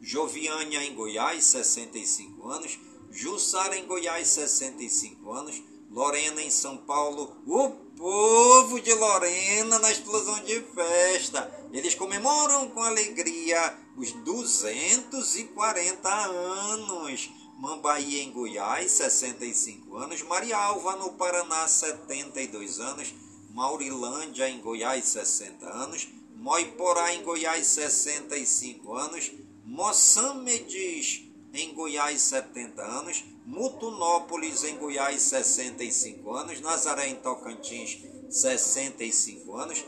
Joviânia, 0.03 0.83
em 0.85 0.97
Goiás, 0.97 1.45
65 1.45 2.49
anos. 2.49 2.77
Jussara, 3.09 3.79
em 3.79 3.87
Goiás, 3.87 4.27
65 4.29 5.31
anos. 5.31 5.63
Lorena, 5.89 6.43
em 6.43 6.51
São 6.51 6.77
Paulo. 6.79 7.37
O 7.47 7.71
povo 7.97 8.81
de 8.81 8.93
Lorena 8.95 9.79
na 9.79 9.93
explosão 9.93 10.43
de 10.43 10.61
festa. 10.75 11.69
Eles 11.73 11.95
comemoram 11.95 12.69
com 12.71 12.83
alegria 12.83 13.79
os 13.97 14.11
240 14.11 16.09
anos. 16.09 17.31
Mambaí, 17.59 18.23
em 18.23 18.33
Goiás, 18.33 18.91
65 18.91 19.97
anos. 19.99 20.21
Marialva, 20.23 20.97
no 20.97 21.13
Paraná, 21.13 21.69
72 21.69 22.81
anos. 22.81 23.15
Maurilândia, 23.51 24.49
em 24.49 24.61
Goiás, 24.61 25.05
60 25.05 25.65
anos. 25.65 26.09
Moiporá, 26.35 27.15
em 27.15 27.23
Goiás, 27.23 27.69
65 27.69 28.95
anos. 28.95 29.31
Moçamedes, 29.65 31.23
em 31.55 31.73
Goiás, 31.75 32.21
70 32.23 32.83
anos. 32.83 33.25
Mutunópolis, 33.47 34.65
em 34.65 34.77
Goiás, 34.77 35.23
65 35.23 36.35
anos. 36.35 36.61
Nazaré, 36.61 37.09
em 37.09 37.17
Tocantins, 37.17 37.99
65 38.29 39.57
anos. 39.57 39.85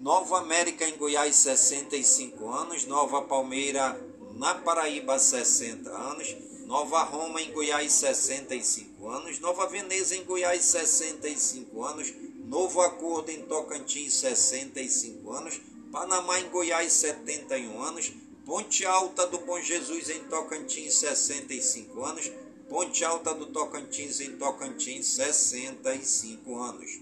Nova 0.00 0.38
América, 0.38 0.88
em 0.88 0.96
Goiás, 0.96 1.36
65 1.36 2.48
anos. 2.48 2.86
Nova 2.86 3.22
Palmeira, 3.22 4.00
na 4.34 4.54
Paraíba, 4.54 5.18
60 5.18 5.90
anos. 5.90 6.36
Nova 6.66 7.02
Roma, 7.02 7.42
em 7.42 7.52
Goiás, 7.52 7.92
65 7.92 9.08
anos. 9.08 9.38
Nova 9.40 9.66
Veneza, 9.66 10.16
em 10.16 10.24
Goiás, 10.24 10.64
65 10.64 11.84
anos. 11.84 12.12
Novo 12.46 12.80
Acordo, 12.80 13.30
em 13.30 13.42
Tocantins, 13.42 14.14
65 14.14 15.32
anos. 15.32 15.60
Panamá, 15.92 16.40
em 16.40 16.48
Goiás, 16.48 16.92
71 16.92 17.82
anos. 17.82 18.12
Ponte 18.44 18.84
Alta 18.84 19.26
do 19.26 19.38
Bom 19.38 19.58
Jesus, 19.58 20.10
em 20.10 20.22
Tocantins, 20.24 20.96
65 20.96 22.04
anos. 22.04 22.30
Ponte 22.68 23.02
Alta 23.02 23.34
do 23.34 23.46
Tocantins, 23.46 24.20
em 24.20 24.36
Tocantins, 24.36 25.06
65 25.06 26.58
anos. 26.58 27.00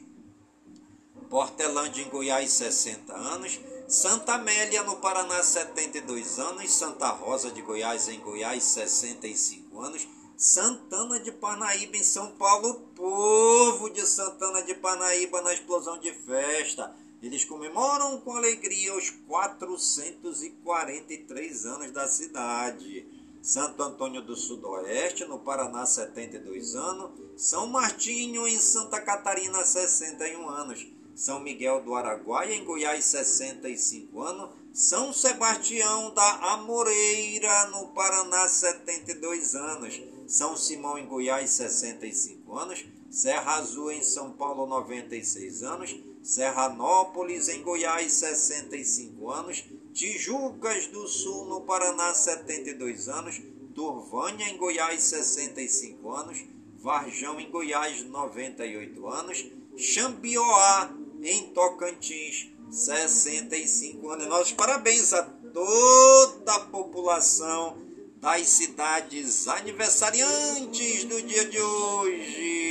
Portelândia, 1.28 2.02
em 2.02 2.09
Goiás, 2.09 2.52
60 2.52 3.12
anos. 3.12 3.59
Santa 3.88 4.35
Amélia, 4.35 4.85
no 4.85 4.96
Paraná, 4.96 5.42
72 5.42 6.38
anos. 6.38 6.70
Santa 6.72 7.09
Rosa 7.09 7.50
de 7.50 7.61
Goiás, 7.61 8.09
em 8.09 8.20
Goiás, 8.20 8.62
65 8.62 9.81
anos. 9.81 10.07
Santana 10.37 11.18
de 11.18 11.33
Parnaíba, 11.33 11.96
em 11.96 12.05
São 12.05 12.33
Paulo. 12.37 12.74
Povo 12.94 13.90
de 13.90 14.07
Santana 14.07 14.62
de 14.62 14.74
Parnaíba 14.74 15.42
na 15.42 15.52
explosão 15.52 15.98
de 15.98 16.12
festa. 16.12 16.94
Eles 17.22 17.44
comemoram 17.44 18.20
com 18.20 18.37
alegria 18.37 18.96
os 18.96 19.11
443 19.28 21.66
anos 21.66 21.92
da 21.92 22.08
cidade. 22.08 23.06
Santo 23.40 23.80
Antônio 23.80 24.22
do 24.22 24.35
Sudoeste, 24.35 25.24
no 25.24 25.38
Paraná, 25.38 25.87
72 25.87 26.74
anos. 26.74 27.12
São 27.37 27.68
Martinho, 27.68 28.44
em 28.46 28.58
Santa 28.58 29.00
Catarina, 29.00 29.64
61 29.64 30.48
anos. 30.48 30.85
São 31.14 31.38
Miguel 31.38 31.82
do 31.82 31.94
Araguaia, 31.94 32.54
em 32.54 32.64
Goiás, 32.64 33.04
65 33.04 34.20
anos. 34.20 34.50
São 34.72 35.12
Sebastião 35.12 36.12
da 36.14 36.54
Amoreira, 36.54 37.66
no 37.66 37.88
Paraná, 37.88 38.48
72 38.48 39.54
anos. 39.54 40.00
São 40.26 40.56
Simão, 40.56 40.96
em 40.98 41.06
Goiás, 41.06 41.50
65 41.50 42.58
anos. 42.58 42.85
Serra 43.11 43.56
Azul, 43.56 43.92
em 43.92 44.02
São 44.02 44.32
Paulo, 44.32 44.66
96 44.66 45.62
anos. 45.62 45.94
Serranópolis, 46.22 47.48
em 47.48 47.62
Goiás, 47.62 48.12
65 48.12 49.30
anos. 49.30 49.64
Tijucas 49.92 50.87
do 50.87 51.06
Sul, 51.08 51.46
no 51.46 51.62
Paraná, 51.62 52.14
72 52.14 53.08
anos. 53.08 53.40
Turvânia, 53.74 54.48
em 54.48 54.56
Goiás, 54.56 55.02
65 55.02 56.11
anos. 56.11 56.44
Varjão, 56.78 57.40
em 57.40 57.50
Goiás, 57.50 58.04
98 58.04 59.08
anos. 59.08 59.44
Xambioá, 59.76 60.94
em 61.22 61.48
Tocantins, 61.48 62.50
65 62.70 64.08
anos. 64.11 64.26
Nossos 64.26 64.52
parabéns 64.52 65.12
a 65.12 65.22
toda 65.22 66.54
a 66.54 66.61
população 66.61 67.76
das 68.16 68.48
cidades 68.48 69.48
aniversariantes 69.48 71.04
do 71.04 71.22
dia 71.22 71.44
de 71.46 71.61
hoje. 71.61 72.62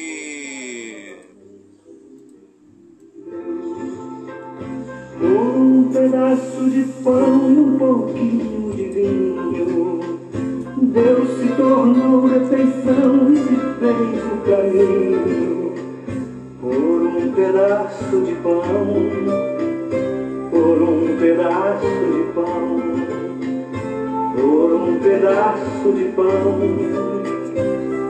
Um 5.24 5.90
pedaço 5.94 6.70
de 6.70 6.84
pão 7.04 7.50
e 7.50 7.60
um 7.60 7.78
pouquinho 7.78 8.74
de 8.74 8.84
vinho. 8.84 10.00
Deus 10.82 11.30
se 11.40 11.48
tornou 11.56 12.26
refeição 12.28 13.32
e 13.32 13.38
se 13.38 13.56
fez 13.80 14.24
o 14.26 14.38
caminho. 14.50 15.42
pedaço 17.36 18.22
de 18.22 18.36
pão, 18.36 18.62
por 20.52 20.82
um 20.82 21.18
pedaço 21.18 21.86
de 21.86 22.24
pão, 22.34 22.82
por 24.36 24.74
um 24.74 25.00
pedaço 25.00 25.92
de 25.94 26.06
pão, 26.16 26.60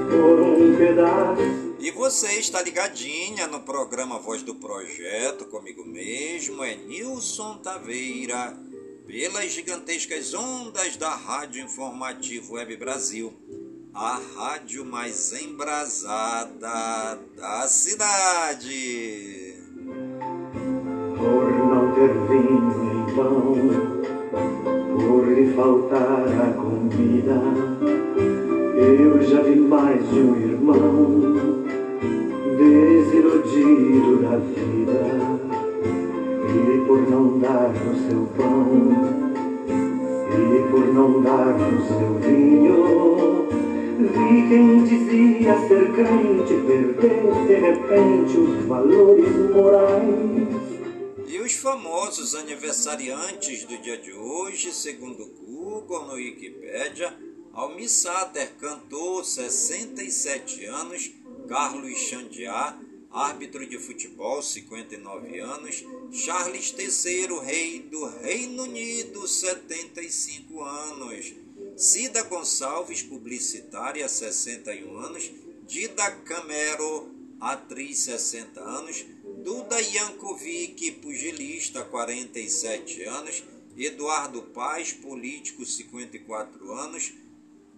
por 0.09 0.41
um 0.41 0.75
pedaço. 0.75 1.60
E 1.81 1.89
você 1.89 2.33
está 2.33 2.61
ligadinha 2.61 3.47
no 3.47 3.61
programa 3.61 4.19
Voz 4.19 4.43
do 4.43 4.53
Projeto, 4.53 5.45
comigo 5.45 5.83
mesmo, 5.83 6.63
é 6.63 6.75
Nilson 6.75 7.57
Taveira, 7.57 8.55
pelas 9.07 9.51
gigantescas 9.51 10.31
ondas 10.35 10.95
da 10.95 11.09
Rádio 11.09 11.63
Informativo 11.63 12.53
Web 12.53 12.77
Brasil 12.77 13.33
a 13.95 14.21
rádio 14.37 14.85
mais 14.85 15.33
embrasada 15.33 17.19
da 17.35 17.67
cidade. 17.67 19.55
Por 21.17 21.51
não 21.51 21.95
ter 21.95 22.13
vinho 22.29 22.93
em 22.93 23.15
pão, 23.15 23.55
por 24.95 25.27
lhe 25.27 25.51
faltar 25.55 26.27
a 26.27 26.53
comida, 26.53 27.41
eu 28.77 29.21
já 29.23 29.41
vi 29.41 29.55
mais 29.55 30.07
de 30.09 30.19
um 30.19 30.35
irmão 30.35 31.60
desiludido 32.71 34.21
da 34.21 34.37
vida. 34.37 35.01
E 36.47 36.85
por 36.85 37.01
não 37.09 37.39
dar 37.39 37.69
o 37.69 37.95
seu 38.07 38.25
pão, 38.37 38.91
e 40.33 40.71
por 40.71 40.93
não 40.93 41.21
dar 41.21 41.55
o 41.55 41.87
seu 41.87 42.19
vinho, 42.19 43.11
Vi 44.01 44.47
quem 44.49 44.83
dizia 44.83 45.55
ser 45.67 45.93
crente 45.93 46.53
perder 46.65 47.45
de 47.45 47.53
repente 47.53 48.37
os 48.37 48.65
valores 48.65 49.35
morais. 49.53 51.27
E 51.27 51.39
os 51.39 51.53
famosos 51.53 52.33
aniversariantes 52.33 53.63
do 53.65 53.77
dia 53.77 53.99
de 53.99 54.11
hoje, 54.11 54.73
segundo 54.73 55.27
Google 55.27 56.07
no 56.07 56.13
Wikipedia, 56.13 57.15
Almi 57.53 57.87
Sater 57.87 58.55
cantou 58.59 59.23
67 59.23 60.65
anos, 60.65 61.11
Carlos 61.51 61.99
Xandiá, 61.99 62.79
árbitro 63.11 63.67
de 63.67 63.77
futebol, 63.77 64.41
59 64.41 65.37
anos, 65.41 65.83
Charles 66.13 66.73
III, 66.77 67.39
rei 67.43 67.79
do 67.81 68.05
Reino 68.05 68.63
Unido, 68.63 69.27
75 69.27 70.63
anos, 70.63 71.33
Cida 71.75 72.23
Gonçalves, 72.23 73.03
publicitária, 73.03 74.07
61 74.07 74.97
anos. 74.97 75.29
Dida 75.67 76.09
Camero, 76.23 77.09
atriz, 77.37 77.99
60 77.99 78.61
anos. 78.61 79.05
Duda 79.43 79.77
Yankovic, 79.81 80.89
pugilista, 81.01 81.83
47 81.83 83.03
anos. 83.03 83.43
Eduardo 83.77 84.43
Paz, 84.53 84.93
político, 84.93 85.65
54 85.65 86.71
anos. 86.71 87.11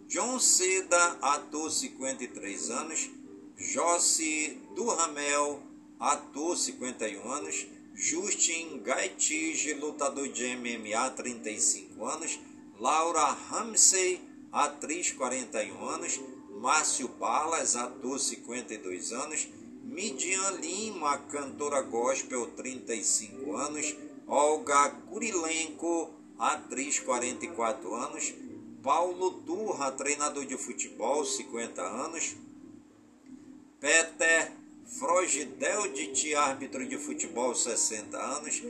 John 0.08 0.40
Seda, 0.40 1.18
ator, 1.22 1.72
53 1.72 2.70
anos. 2.70 3.23
Jossi 3.58 4.58
Duhamel, 4.76 5.60
ator, 6.00 6.56
51 6.56 7.32
anos. 7.32 7.68
Justin 7.96 8.82
Gaetige, 8.82 9.76
lutador 9.76 10.28
de 10.28 10.56
MMA, 10.56 11.10
35 11.12 12.06
anos. 12.08 12.40
Laura 12.80 13.38
Ramsey, 13.52 14.20
atriz 14.52 15.14
41 15.14 15.90
anos, 15.90 16.20
Márcio 16.60 17.08
Balas, 17.20 17.76
ator 17.76 18.20
52 18.20 19.14
anos, 19.14 19.48
Midian 19.84 20.60
Lima, 20.60 21.18
cantora 21.30 21.82
gospel 21.82 22.48
35 22.56 23.58
anos, 23.58 23.96
Olga 24.28 24.90
Kurilenko, 25.10 26.14
atriz 26.38 27.00
44 27.00 27.96
anos, 27.96 28.34
Paulo 28.82 29.32
Turra, 29.46 29.92
treinador 29.92 30.46
de 30.46 30.58
futebol 30.58 31.26
50 31.26 31.82
anos, 31.82 32.36
Peter 33.84 34.50
Frogdeldit, 34.98 36.34
árbitro 36.36 36.88
de 36.88 36.98
futebol 36.98 37.54
60 37.54 38.18
anos, 38.18 38.64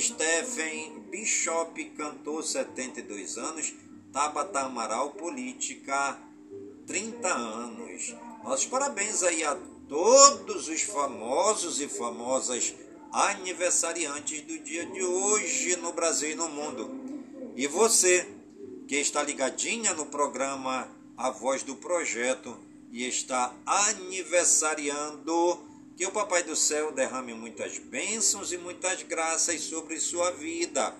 Stephen 0.00 1.00
Bishop, 1.10 1.84
cantor 1.90 2.42
72 2.42 3.36
anos, 3.36 3.74
Tabata 4.10 4.60
Amaral, 4.60 5.10
política 5.10 6.18
30 6.86 7.28
anos. 7.28 8.14
Nossos 8.42 8.64
parabéns 8.64 9.22
aí 9.22 9.44
a 9.44 9.54
todos 9.86 10.68
os 10.68 10.80
famosos 10.80 11.78
e 11.82 11.86
famosas 11.86 12.74
aniversariantes 13.12 14.40
do 14.40 14.58
dia 14.60 14.86
de 14.86 15.04
hoje 15.04 15.76
no 15.76 15.92
Brasil 15.92 16.30
e 16.30 16.34
no 16.34 16.48
mundo. 16.48 16.90
E 17.54 17.66
você 17.66 18.26
que 18.88 18.96
está 18.96 19.22
ligadinha 19.22 19.92
no 19.92 20.06
programa 20.06 20.88
A 21.18 21.28
Voz 21.28 21.62
do 21.62 21.76
Projeto 21.76 22.63
e 22.94 23.06
está 23.08 23.52
aniversariando 23.66 25.58
que 25.96 26.06
o 26.06 26.12
Papai 26.12 26.44
do 26.44 26.54
Céu 26.54 26.92
derrame 26.92 27.34
muitas 27.34 27.76
bênçãos 27.76 28.52
e 28.52 28.56
muitas 28.56 29.02
graças 29.02 29.62
sobre 29.62 29.98
sua 29.98 30.30
vida. 30.30 30.94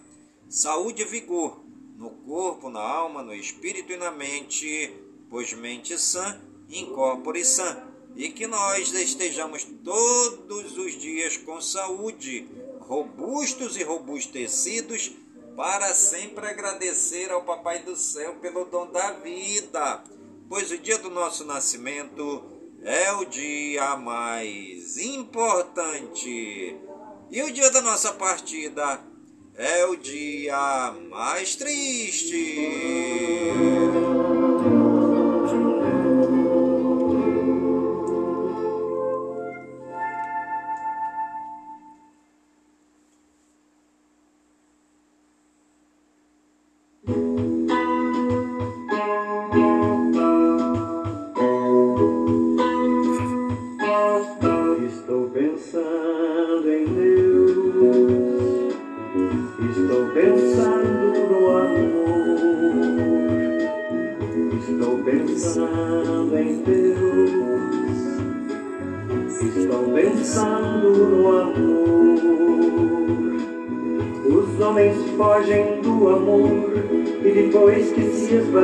Saúde 0.48 1.02
e 1.02 1.04
vigor 1.04 1.62
no 1.96 2.10
corpo, 2.10 2.68
na 2.68 2.80
alma, 2.80 3.22
no 3.22 3.32
espírito 3.32 3.92
e 3.92 3.96
na 3.96 4.10
mente, 4.10 4.92
pois 5.30 5.52
mente 5.52 5.96
sã, 5.96 6.40
incorpore 6.68 7.44
sã. 7.44 7.86
E 8.16 8.28
que 8.28 8.48
nós 8.48 8.92
estejamos 8.92 9.64
todos 9.84 10.76
os 10.76 10.98
dias 10.98 11.36
com 11.36 11.60
saúde, 11.60 12.48
robustos 12.80 13.76
e 13.76 13.84
robustecidos, 13.84 15.12
para 15.54 15.94
sempre 15.94 16.44
agradecer 16.48 17.30
ao 17.30 17.44
Papai 17.44 17.84
do 17.84 17.94
Céu 17.94 18.34
pelo 18.40 18.64
dom 18.64 18.90
da 18.90 19.12
vida. 19.12 20.02
Pois 20.54 20.70
o 20.70 20.78
dia 20.78 20.98
do 20.98 21.10
nosso 21.10 21.44
nascimento 21.44 22.44
é 22.84 23.10
o 23.10 23.24
dia 23.24 23.96
mais 23.96 24.96
importante. 24.98 26.78
E 27.28 27.42
o 27.42 27.52
dia 27.52 27.72
da 27.72 27.82
nossa 27.82 28.12
partida 28.12 29.00
é 29.56 29.84
o 29.84 29.96
dia 29.96 30.94
mais 31.10 31.56
triste. 31.56 32.70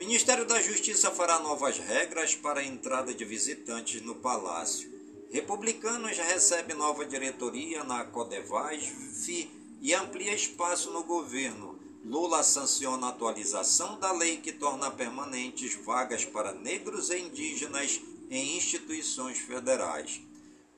Ministério 0.00 0.46
da 0.46 0.62
Justiça 0.62 1.10
fará 1.10 1.40
novas 1.40 1.76
regras 1.76 2.34
para 2.34 2.60
a 2.60 2.64
entrada 2.64 3.12
de 3.12 3.22
visitantes 3.22 4.00
no 4.00 4.14
palácio. 4.14 4.90
Republicanos 5.30 6.16
recebe 6.16 6.72
nova 6.72 7.04
diretoria 7.04 7.84
na 7.84 8.02
Codevasf 8.06 9.50
e 9.82 9.92
amplia 9.92 10.32
espaço 10.32 10.90
no 10.90 11.04
governo. 11.04 11.78
Lula 12.02 12.42
sanciona 12.42 13.08
a 13.08 13.10
atualização 13.10 14.00
da 14.00 14.10
lei 14.10 14.38
que 14.38 14.52
torna 14.52 14.90
permanentes 14.90 15.74
vagas 15.74 16.24
para 16.24 16.54
negros 16.54 17.10
e 17.10 17.18
indígenas 17.18 18.00
em 18.30 18.56
instituições 18.56 19.38
federais. 19.38 20.22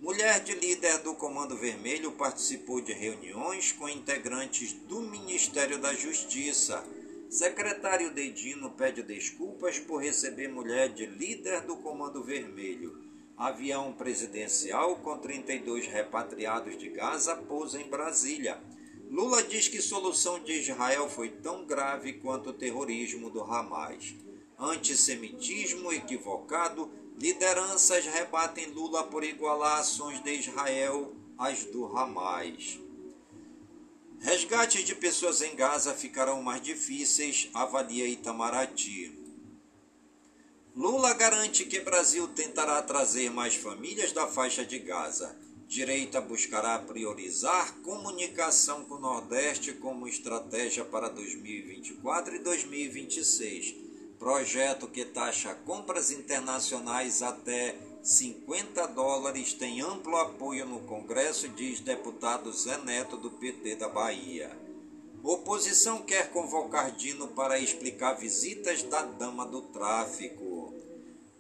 Mulher 0.00 0.40
de 0.40 0.52
líder 0.54 0.98
do 0.98 1.14
Comando 1.14 1.56
Vermelho 1.56 2.10
participou 2.10 2.80
de 2.80 2.92
reuniões 2.92 3.70
com 3.70 3.88
integrantes 3.88 4.72
do 4.72 5.00
Ministério 5.00 5.78
da 5.78 5.94
Justiça. 5.94 6.84
Secretário 7.32 8.12
Dedino 8.12 8.72
pede 8.72 9.02
desculpas 9.02 9.78
por 9.78 10.02
receber 10.02 10.48
mulher 10.48 10.90
de 10.90 11.06
líder 11.06 11.62
do 11.62 11.78
Comando 11.78 12.22
Vermelho. 12.22 13.06
Avião 13.38 13.90
presidencial 13.94 14.96
com 14.96 15.16
32 15.16 15.86
repatriados 15.86 16.76
de 16.76 16.90
Gaza 16.90 17.34
pousa 17.34 17.80
em 17.80 17.88
Brasília. 17.88 18.62
Lula 19.08 19.42
diz 19.44 19.66
que 19.66 19.80
solução 19.80 20.44
de 20.44 20.52
Israel 20.60 21.08
foi 21.08 21.30
tão 21.30 21.64
grave 21.64 22.12
quanto 22.20 22.50
o 22.50 22.52
terrorismo 22.52 23.30
do 23.30 23.40
Hamas. 23.40 24.14
Antissemitismo 24.58 25.90
equivocado 25.90 26.90
Lideranças 27.18 28.04
rebatem 28.04 28.66
Lula 28.66 29.04
por 29.04 29.24
igualar 29.24 29.80
ações 29.80 30.22
de 30.22 30.34
Israel 30.34 31.16
às 31.38 31.64
do 31.64 31.86
Hamas. 31.96 32.78
Resgates 34.22 34.84
de 34.84 34.94
pessoas 34.94 35.42
em 35.42 35.54
Gaza 35.54 35.92
ficarão 35.94 36.42
mais 36.42 36.62
difíceis, 36.62 37.50
avalia 37.52 38.06
Itamaraty. 38.06 39.12
Lula 40.74 41.12
garante 41.12 41.64
que 41.66 41.80
Brasil 41.80 42.26
tentará 42.28 42.80
trazer 42.82 43.30
mais 43.30 43.54
famílias 43.54 44.12
da 44.12 44.26
faixa 44.26 44.64
de 44.64 44.78
Gaza. 44.78 45.36
Direita 45.68 46.20
buscará 46.20 46.78
priorizar 46.78 47.74
comunicação 47.82 48.84
com 48.84 48.94
o 48.94 49.00
Nordeste 49.00 49.72
como 49.72 50.08
estratégia 50.08 50.84
para 50.84 51.08
2024 51.08 52.36
e 52.36 52.38
2026 52.38 53.92
Projeto 54.22 54.86
que 54.86 55.04
taxa 55.04 55.52
compras 55.52 56.12
internacionais 56.12 57.22
até 57.22 57.76
50 58.02 58.88
dólares 58.88 59.52
tem 59.52 59.80
amplo 59.80 60.16
apoio 60.16 60.66
no 60.66 60.80
Congresso, 60.80 61.48
diz 61.48 61.78
deputado 61.78 62.52
Zé 62.52 62.76
Neto 62.78 63.16
do 63.16 63.30
PT 63.30 63.76
da 63.76 63.88
Bahia. 63.88 64.50
Oposição 65.22 66.02
quer 66.02 66.32
convocar 66.32 66.90
Dino 66.90 67.28
para 67.28 67.60
explicar 67.60 68.14
visitas 68.14 68.82
da 68.82 69.02
dama 69.02 69.46
do 69.46 69.62
tráfico. 69.62 70.74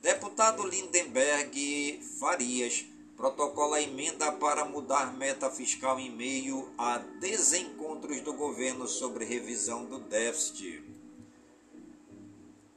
Deputado 0.00 0.64
Lindenberg 0.64 2.00
Farias 2.20 2.84
protocola 3.16 3.82
emenda 3.82 4.30
para 4.30 4.64
mudar 4.64 5.16
meta 5.16 5.50
fiscal 5.50 5.98
em 5.98 6.10
meio 6.10 6.70
a 6.78 6.98
desencontros 6.98 8.20
do 8.20 8.34
governo 8.34 8.86
sobre 8.86 9.24
revisão 9.24 9.84
do 9.84 9.98
déficit. 9.98 10.80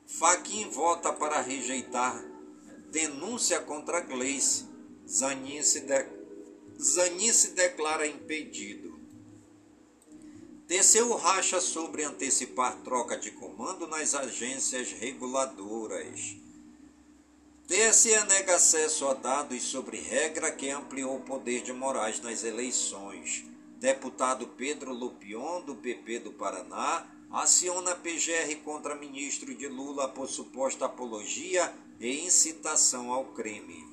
Faquin 0.07 0.69
vota 0.69 1.13
para 1.13 1.39
rejeitar 1.41 2.34
denúncia 2.95 3.59
contra 3.59 3.99
Gleice. 3.99 4.63
Zanin 5.05 5.61
se, 5.61 5.81
de... 5.81 6.07
Zanin 6.79 7.33
se 7.33 7.49
declara 7.49 8.07
impedido. 8.07 8.95
TCU 10.65 11.13
racha 11.15 11.59
sobre 11.59 12.05
antecipar 12.05 12.77
troca 12.83 13.17
de 13.17 13.31
comando 13.31 13.85
nas 13.85 14.15
agências 14.15 14.93
reguladoras. 14.93 16.37
TSE 17.67 18.23
nega 18.29 18.55
acesso 18.55 19.07
a 19.07 19.13
dados 19.13 19.61
sobre 19.63 19.99
regra 19.99 20.51
que 20.51 20.69
ampliou 20.69 21.17
o 21.17 21.21
poder 21.21 21.61
de 21.61 21.73
Moraes 21.73 22.21
nas 22.21 22.43
eleições. 22.43 23.43
Deputado 23.77 24.47
Pedro 24.47 24.93
Lupion, 24.93 25.61
do 25.61 25.75
PP 25.75 26.19
do 26.19 26.31
Paraná, 26.31 27.05
aciona 27.31 27.95
PGR 27.95 28.55
contra 28.63 28.95
ministro 28.95 29.53
de 29.53 29.67
Lula 29.67 30.07
por 30.07 30.29
suposta 30.29 30.85
apologia 30.85 31.73
e 31.99 32.25
incitação 32.25 33.11
ao 33.11 33.25
crime. 33.25 33.87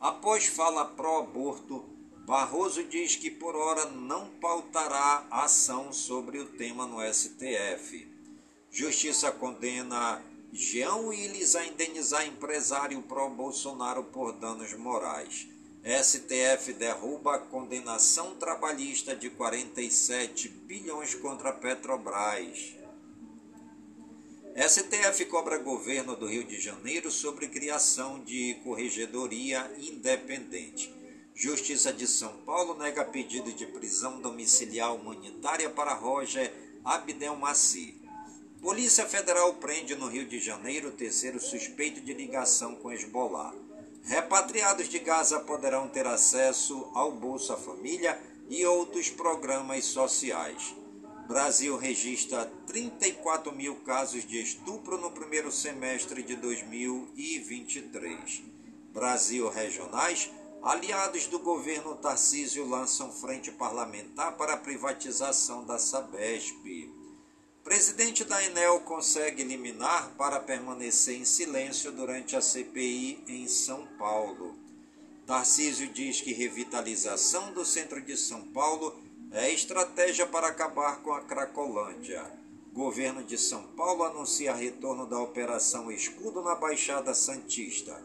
Após 0.00 0.46
fala 0.46 0.84
pró-aborto, 0.84 1.84
Barroso 2.26 2.84
diz 2.84 3.16
que 3.16 3.30
por 3.30 3.56
hora 3.56 3.86
não 3.86 4.28
pautará 4.40 5.26
ação 5.30 5.92
sobre 5.92 6.38
o 6.38 6.46
tema 6.46 6.86
no 6.86 7.00
STF. 7.12 8.06
Justiça 8.70 9.32
condena 9.32 10.22
Jean 10.52 10.96
Willis 10.96 11.56
a 11.56 11.66
indenizar 11.66 12.26
empresário 12.26 13.02
pró-Bolsonaro 13.02 14.04
por 14.04 14.32
danos 14.32 14.72
morais. 14.74 15.48
STF 15.82 16.72
derruba 16.74 17.36
a 17.36 17.38
condenação 17.38 18.36
trabalhista 18.36 19.16
de 19.16 19.30
47 19.30 20.48
bilhões 20.48 21.14
contra 21.14 21.52
Petrobras. 21.52 22.79
STF 24.56 25.26
cobra 25.26 25.58
governo 25.58 26.16
do 26.16 26.26
Rio 26.26 26.42
de 26.42 26.60
Janeiro 26.60 27.10
sobre 27.10 27.46
criação 27.46 28.22
de 28.24 28.54
corregedoria 28.64 29.70
independente. 29.78 30.92
Justiça 31.34 31.92
de 31.92 32.06
São 32.06 32.32
Paulo 32.38 32.76
nega 32.76 33.04
pedido 33.04 33.52
de 33.52 33.64
prisão 33.64 34.20
domiciliar 34.20 34.94
humanitária 34.94 35.70
para 35.70 35.94
Roger 35.94 36.52
Abdelmaci. 36.84 37.96
Polícia 38.60 39.06
Federal 39.06 39.54
prende 39.54 39.94
no 39.94 40.08
Rio 40.08 40.26
de 40.26 40.40
Janeiro 40.40 40.88
o 40.88 40.92
terceiro 40.92 41.40
suspeito 41.40 42.00
de 42.00 42.12
ligação 42.12 42.74
com 42.74 42.92
Hezbollah. 42.92 43.54
Repatriados 44.02 44.88
de 44.88 44.98
Gaza 44.98 45.38
poderão 45.38 45.88
ter 45.88 46.06
acesso 46.06 46.90
ao 46.92 47.12
Bolsa 47.12 47.56
Família 47.56 48.20
e 48.48 48.66
outros 48.66 49.08
programas 49.08 49.84
sociais. 49.84 50.74
Brasil 51.30 51.76
registra 51.76 52.44
34 52.66 53.54
mil 53.54 53.76
casos 53.82 54.26
de 54.26 54.42
estupro 54.42 54.98
no 54.98 55.12
primeiro 55.12 55.52
semestre 55.52 56.24
de 56.24 56.34
2023. 56.34 58.42
Brasil 58.92 59.48
regionais, 59.48 60.28
aliados 60.60 61.28
do 61.28 61.38
governo 61.38 61.94
Tarcísio 61.94 62.68
lançam 62.68 63.12
frente 63.12 63.52
parlamentar 63.52 64.36
para 64.36 64.54
a 64.54 64.56
privatização 64.56 65.64
da 65.64 65.78
Sabesp. 65.78 66.90
Presidente 67.62 68.24
da 68.24 68.42
Enel 68.42 68.80
consegue 68.80 69.44
liminar 69.44 70.12
para 70.18 70.40
permanecer 70.40 71.14
em 71.14 71.24
silêncio 71.24 71.92
durante 71.92 72.34
a 72.34 72.40
CPI 72.40 73.22
em 73.28 73.46
São 73.46 73.86
Paulo. 73.96 74.58
Tarcísio 75.24 75.92
diz 75.92 76.20
que 76.20 76.32
revitalização 76.32 77.52
do 77.52 77.64
centro 77.64 78.02
de 78.02 78.16
São 78.16 78.48
Paulo 78.48 79.09
é 79.32 79.52
estratégia 79.52 80.26
para 80.26 80.48
acabar 80.48 81.02
com 81.02 81.12
a 81.12 81.20
Cracolândia. 81.20 82.24
Governo 82.72 83.22
de 83.22 83.38
São 83.38 83.62
Paulo 83.76 84.02
anuncia 84.02 84.54
retorno 84.54 85.06
da 85.06 85.20
Operação 85.20 85.90
Escudo 85.90 86.42
na 86.42 86.56
Baixada 86.56 87.14
Santista. 87.14 87.96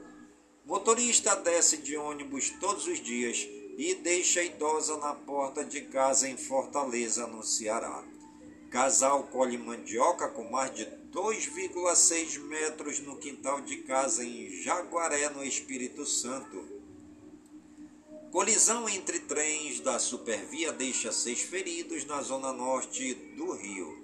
Motorista 0.66 1.36
desce 1.36 1.78
de 1.78 1.98
ônibus 1.98 2.52
todos 2.60 2.88
os 2.88 3.00
dias 3.00 3.48
e 3.78 3.96
deixa 3.96 4.44
idosa 4.44 4.98
na 4.98 5.14
porta 5.14 5.64
de 5.64 5.82
casa 5.82 6.30
em 6.30 6.38
Fortaleza, 6.38 7.28
no 7.28 7.44
Ceará. 7.44 8.04
Casal 8.70 9.24
colhe 9.24 9.58
mandioca 9.58 10.28
com 10.30 10.44
mais 10.50 10.74
de 10.76 10.86
2,6 11.12 12.40
metros 12.40 13.00
no 13.00 13.18
quintal 13.18 13.62
de 13.62 13.78
casa 13.78 14.24
em 14.24 14.50
Jaguaré, 14.62 15.30
no 15.30 15.44
Espírito 15.44 16.06
Santo. 16.06 16.75
Colisão 18.36 18.90
entre 18.90 19.22
trens 19.22 19.80
da 19.80 19.98
Supervia 19.98 20.74
deixa 20.74 21.10
seis 21.10 21.40
feridos 21.40 22.04
na 22.04 22.22
zona 22.22 22.52
norte 22.52 23.14
do 23.34 23.54
Rio. 23.54 23.98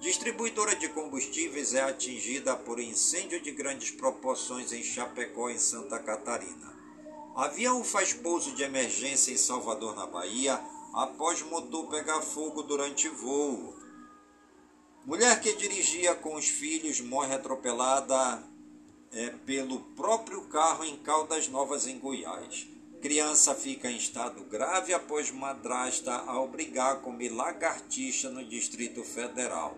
Distribuidora 0.00 0.74
de 0.74 0.88
combustíveis 0.88 1.74
é 1.74 1.82
atingida 1.82 2.56
por 2.56 2.80
incêndio 2.80 3.42
de 3.42 3.50
grandes 3.50 3.90
proporções 3.90 4.72
em 4.72 4.82
Chapecó, 4.82 5.50
em 5.50 5.58
Santa 5.58 5.98
Catarina. 5.98 6.74
Avião 7.36 7.84
faz 7.84 8.14
pouso 8.14 8.52
de 8.52 8.62
emergência 8.62 9.32
em 9.32 9.36
Salvador, 9.36 9.94
na 9.94 10.06
Bahia, 10.06 10.58
após 10.94 11.42
motor 11.42 11.90
pegar 11.90 12.22
fogo 12.22 12.62
durante 12.62 13.06
voo. 13.10 13.76
Mulher 15.04 15.38
que 15.42 15.54
dirigia 15.56 16.14
com 16.14 16.36
os 16.36 16.48
filhos 16.48 17.02
morre 17.02 17.34
atropelada 17.34 18.42
é, 19.12 19.28
pelo 19.44 19.80
próprio 19.94 20.40
carro 20.46 20.84
em 20.84 20.96
Caldas 20.96 21.48
Novas, 21.48 21.86
em 21.86 21.98
Goiás. 21.98 22.72
Criança 23.04 23.54
fica 23.54 23.90
em 23.90 23.98
estado 23.98 24.42
grave 24.44 24.94
após 24.94 25.30
madrasta 25.30 26.10
a 26.10 26.40
obrigar 26.40 26.92
a 26.92 26.96
comer 26.96 27.28
lagartixa 27.28 28.30
no 28.30 28.42
Distrito 28.42 29.04
Federal. 29.04 29.76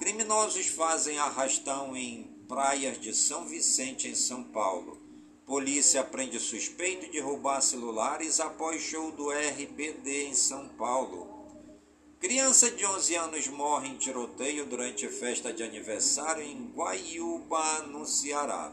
Criminosos 0.00 0.66
fazem 0.66 1.20
arrastão 1.20 1.96
em 1.96 2.24
praias 2.48 3.00
de 3.00 3.14
São 3.14 3.46
Vicente, 3.46 4.08
em 4.08 4.14
São 4.16 4.42
Paulo. 4.42 5.00
Polícia 5.46 6.02
prende 6.02 6.40
suspeito 6.40 7.08
de 7.12 7.20
roubar 7.20 7.60
celulares 7.62 8.40
após 8.40 8.82
show 8.82 9.12
do 9.12 9.30
RBD 9.30 10.26
em 10.26 10.34
São 10.34 10.68
Paulo. 10.70 11.28
Criança 12.18 12.72
de 12.72 12.84
11 12.84 13.14
anos 13.14 13.46
morre 13.46 13.86
em 13.86 13.96
tiroteio 13.96 14.66
durante 14.66 15.06
festa 15.06 15.52
de 15.52 15.62
aniversário 15.62 16.42
em 16.42 16.72
Guaiúba, 16.74 17.82
no 17.82 18.04
Ceará. 18.04 18.72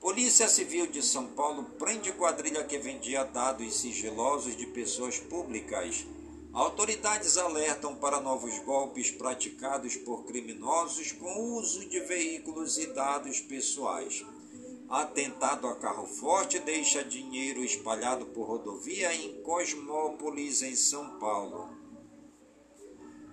Polícia 0.00 0.46
Civil 0.46 0.86
de 0.86 1.02
São 1.02 1.26
Paulo 1.26 1.64
prende 1.76 2.12
quadrilha 2.12 2.62
que 2.62 2.78
vendia 2.78 3.24
dados 3.24 3.80
sigilosos 3.80 4.56
de 4.56 4.64
pessoas 4.64 5.18
públicas. 5.18 6.06
Autoridades 6.52 7.36
alertam 7.36 7.96
para 7.96 8.20
novos 8.20 8.60
golpes 8.60 9.10
praticados 9.10 9.96
por 9.96 10.24
criminosos 10.24 11.10
com 11.10 11.56
uso 11.56 11.88
de 11.88 11.98
veículos 11.98 12.78
e 12.78 12.86
dados 12.86 13.40
pessoais. 13.40 14.24
Atentado 14.88 15.66
a 15.66 15.74
carro 15.74 16.06
forte 16.06 16.60
deixa 16.60 17.02
dinheiro 17.02 17.64
espalhado 17.64 18.24
por 18.26 18.46
rodovia 18.46 19.12
em 19.12 19.42
Cosmópolis, 19.42 20.62
em 20.62 20.76
São 20.76 21.18
Paulo. 21.18 21.68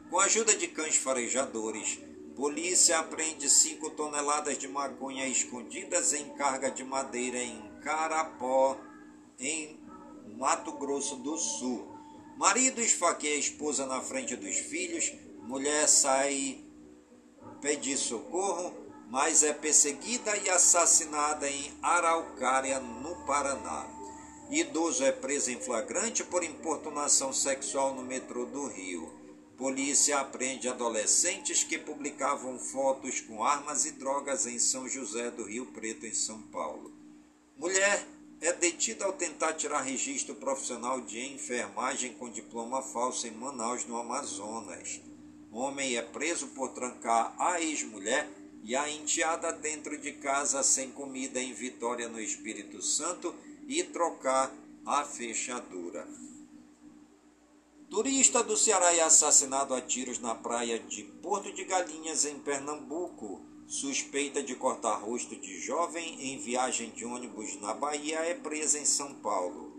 Com 0.10 0.20
a 0.20 0.26
ajuda 0.26 0.56
de 0.56 0.68
cães 0.68 0.96
farejadores, 0.96 2.00
polícia 2.36 3.00
apreende 3.00 3.50
5 3.50 3.92
toneladas 3.92 4.58
de 4.58 4.68
maconha 4.68 5.28
escondidas 5.28 6.14
em 6.14 6.30
carga 6.36 6.70
de 6.70 6.84
madeira 6.84 7.38
em 7.38 7.72
Carapó, 7.82 8.78
em 9.40 9.80
Mato 10.38 10.74
Grosso 10.74 11.16
do 11.18 11.38
Sul. 11.38 11.96
Marido 12.38 12.82
esfaqueia 12.82 13.36
a 13.36 13.40
esposa 13.40 13.86
na 13.86 14.02
frente 14.02 14.36
dos 14.36 14.58
filhos, 14.58 15.14
mulher 15.44 15.88
sai 15.88 16.64
pedir 17.62 17.98
socorro 17.98 18.86
mas 19.10 19.44
é 19.44 19.54
perseguida 19.54 20.36
e 20.38 20.50
assassinada 20.50 21.50
em 21.50 21.72
Araucária, 21.82 22.80
no 22.80 23.16
Paraná. 23.26 23.88
Idoso 24.50 25.04
é 25.04 25.12
preso 25.12 25.52
em 25.52 25.60
flagrante 25.60 26.24
por 26.24 26.44
importunação 26.44 27.32
sexual 27.32 27.96
no 27.96 28.04
metrô 28.04 28.46
do 28.46 28.68
Rio. 28.68 29.12
Polícia 29.58 30.20
apreende 30.20 30.68
adolescentes 30.68 31.64
que 31.64 31.78
publicavam 31.78 32.60
fotos 32.60 33.22
com 33.22 33.42
armas 33.42 33.86
e 33.86 33.92
drogas 33.92 34.46
em 34.46 34.60
São 34.60 34.88
José 34.88 35.32
do 35.32 35.46
Rio 35.46 35.68
Preto, 35.68 36.06
em 36.06 36.14
São 36.14 36.42
Paulo. 36.42 36.92
Mulher 37.56 38.06
é 38.42 38.52
detida 38.52 39.06
ao 39.06 39.14
tentar 39.14 39.54
tirar 39.54 39.80
registro 39.80 40.36
profissional 40.36 41.00
de 41.00 41.22
enfermagem 41.34 42.14
com 42.16 42.30
diploma 42.30 42.82
falso 42.82 43.28
em 43.28 43.32
Manaus, 43.32 43.86
no 43.86 43.98
Amazonas. 43.98 45.00
Homem 45.50 45.96
é 45.96 46.02
preso 46.02 46.48
por 46.48 46.74
trancar 46.74 47.34
a 47.40 47.62
ex-mulher 47.62 48.30
e 48.62 48.76
a 48.76 48.90
enteada 48.90 49.54
dentro 49.54 49.98
de 49.98 50.12
casa 50.12 50.62
sem 50.64 50.92
comida 50.92 51.42
em 51.42 51.54
Vitória 51.54 52.10
no 52.10 52.20
Espírito 52.20 52.82
Santo 52.82 53.34
e 53.70 53.82
trocar 53.84 54.54
a 54.86 55.06
fechadura. 55.06 56.06
Turista 57.90 58.44
do 58.44 58.58
Ceará 58.58 58.96
é 58.96 59.02
assassinado 59.02 59.74
a 59.74 59.80
tiros 59.80 60.20
na 60.20 60.34
praia 60.34 60.80
de 60.80 61.04
Porto 61.04 61.54
de 61.54 61.64
Galinhas, 61.64 62.26
em 62.26 62.40
Pernambuco. 62.40 63.46
Suspeita 63.68 64.42
de 64.42 64.56
cortar 64.56 64.96
rosto 64.96 65.36
de 65.36 65.60
jovem 65.60 66.32
em 66.32 66.40
viagem 66.40 66.90
de 66.90 67.06
ônibus 67.06 67.60
na 67.62 67.74
Bahia 67.76 68.20
é 68.20 68.34
presa 68.34 68.80
em 68.80 68.86
São 68.86 69.14
Paulo. 69.16 69.72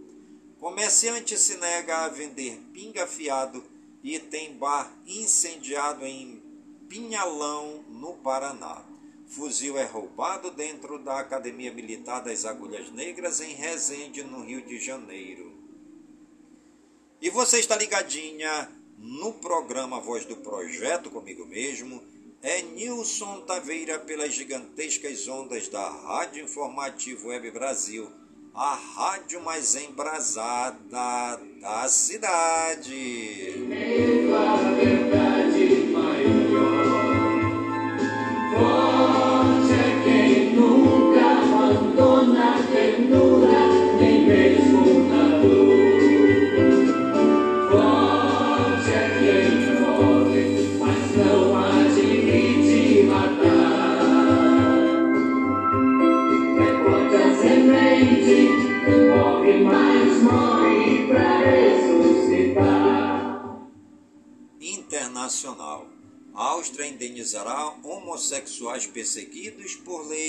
Comerciante 0.58 1.36
se 1.36 1.56
nega 1.56 2.04
a 2.04 2.08
vender 2.08 2.60
pinga 2.72 3.06
fiado 3.06 3.62
e 4.04 4.18
tem 4.20 4.56
bar 4.56 4.92
incendiado 5.04 6.06
em 6.06 6.40
Pinhalão, 6.88 7.84
no 7.88 8.14
Paraná. 8.14 8.84
Fuzil 9.26 9.76
é 9.76 9.84
roubado 9.84 10.52
dentro 10.52 11.00
da 11.00 11.18
Academia 11.18 11.72
Militar 11.72 12.22
das 12.22 12.44
Agulhas 12.44 12.90
Negras, 12.92 13.40
em 13.40 13.52
Resende, 13.54 14.22
no 14.22 14.44
Rio 14.44 14.62
de 14.62 14.78
Janeiro. 14.78 15.55
E 17.20 17.30
você 17.30 17.58
está 17.58 17.74
ligadinha 17.76 18.68
no 18.98 19.32
programa 19.32 20.00
Voz 20.00 20.26
do 20.26 20.36
Projeto, 20.36 21.10
comigo 21.10 21.46
mesmo. 21.46 22.02
É 22.42 22.60
Nilson 22.60 23.40
Taveira 23.40 23.98
pelas 23.98 24.34
gigantescas 24.34 25.26
ondas 25.26 25.68
da 25.68 25.88
Rádio 25.88 26.44
Informativo 26.44 27.28
Web 27.28 27.50
Brasil, 27.50 28.10
a 28.54 28.74
rádio 28.74 29.42
mais 29.42 29.74
embrasada 29.74 30.76
da 31.60 31.88
cidade. 31.88 33.66
Forte 38.52 39.72
é 39.72 40.02
quem 40.04 40.54
nunca 40.54 41.20
abandona 41.42 42.56
a 42.56 42.62
ternura, 42.62 43.35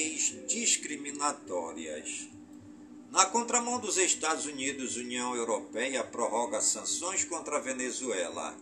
leis 0.08 0.34
discriminatórias. 0.48 2.30
Na 3.12 3.26
contramão 3.26 3.78
dos 3.78 3.98
Estados 3.98 4.46
Unidos, 4.46 4.96
União 4.96 5.36
Europeia 5.36 6.02
prorroga 6.04 6.62
sanções 6.62 7.26
contra 7.26 7.58
a 7.58 7.62
Venezuela. 7.62 8.56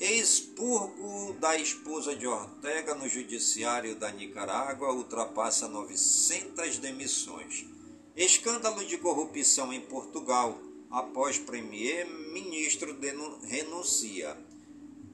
Expurgo 0.00 1.34
da 1.34 1.56
esposa 1.56 2.16
de 2.16 2.26
Ortega 2.26 2.94
no 2.96 3.08
judiciário 3.08 3.94
da 3.94 4.10
Nicarágua 4.10 4.92
ultrapassa 4.92 5.68
900 5.68 6.78
demissões. 6.78 7.64
Escândalo 8.16 8.84
de 8.84 8.98
corrupção 8.98 9.72
em 9.72 9.80
Portugal 9.80 10.58
após 10.90 11.38
premier-ministro 11.38 12.96
renuncia. 13.42 14.36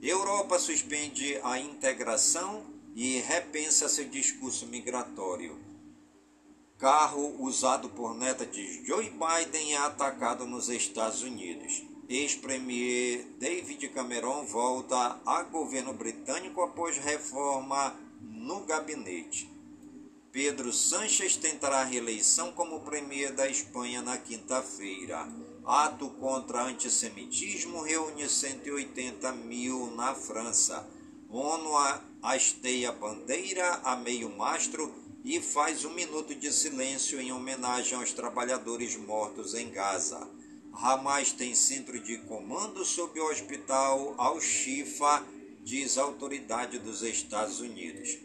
Europa 0.01 0.59
suspende 0.59 1.39
a 1.43 1.59
integração 1.59 2.65
e 2.95 3.21
repensa 3.21 3.89
seu 3.89 4.09
discurso 4.09 4.67
migratório. 4.67 5.59
Carro 6.79 7.37
usado 7.39 7.91
por 7.91 8.15
neta 8.15 8.47
de 8.47 8.87
Joe 8.87 9.11
Biden 9.11 9.75
é 9.75 9.79
atacado 9.79 10.47
nos 10.47 10.69
Estados 10.69 11.23
Unidos. 11.23 11.83
Ex-premier 12.09 13.25
David 13.39 13.89
Cameron 13.91 14.45
volta 14.47 15.21
a 15.25 15.43
governo 15.43 15.93
britânico 15.93 16.63
após 16.63 16.97
reforma 16.97 17.95
no 18.21 18.61
gabinete. 18.61 19.49
Pedro 20.33 20.73
Sánchez 20.73 21.37
tentará 21.37 21.85
reeleição 21.85 22.53
como 22.53 22.81
premier 22.81 23.33
da 23.33 23.49
Espanha 23.49 24.01
na 24.01 24.17
quinta-feira. 24.17 25.29
Ato 25.65 26.09
contra 26.11 26.63
antissemitismo 26.63 27.83
reúne 27.83 28.29
180 28.29 29.33
mil 29.33 29.91
na 29.97 30.15
França. 30.15 30.89
ONU 31.29 31.77
hasteia 32.23 32.93
bandeira 32.93 33.81
a 33.85 33.97
meio 33.97 34.29
mastro 34.37 34.93
e 35.25 35.41
faz 35.41 35.85
um 35.85 35.93
minuto 35.93 36.35
de 36.35 36.53
silêncio 36.53 37.21
em 37.21 37.33
homenagem 37.33 37.99
aos 37.99 38.13
trabalhadores 38.13 38.97
mortos 38.97 39.55
em 39.55 39.71
Gaza. 39.71 40.29
Hamas 40.73 41.33
tem 41.33 41.55
centro 41.55 41.99
de 42.01 42.19
comando 42.19 42.85
sob 42.85 43.19
o 43.21 43.31
hospital 43.31 44.15
Al-Shifa, 44.17 45.25
diz 45.63 45.99
a 45.99 46.03
autoridade 46.03 46.79
dos 46.79 47.03
Estados 47.03 47.61
Unidos. 47.61 48.19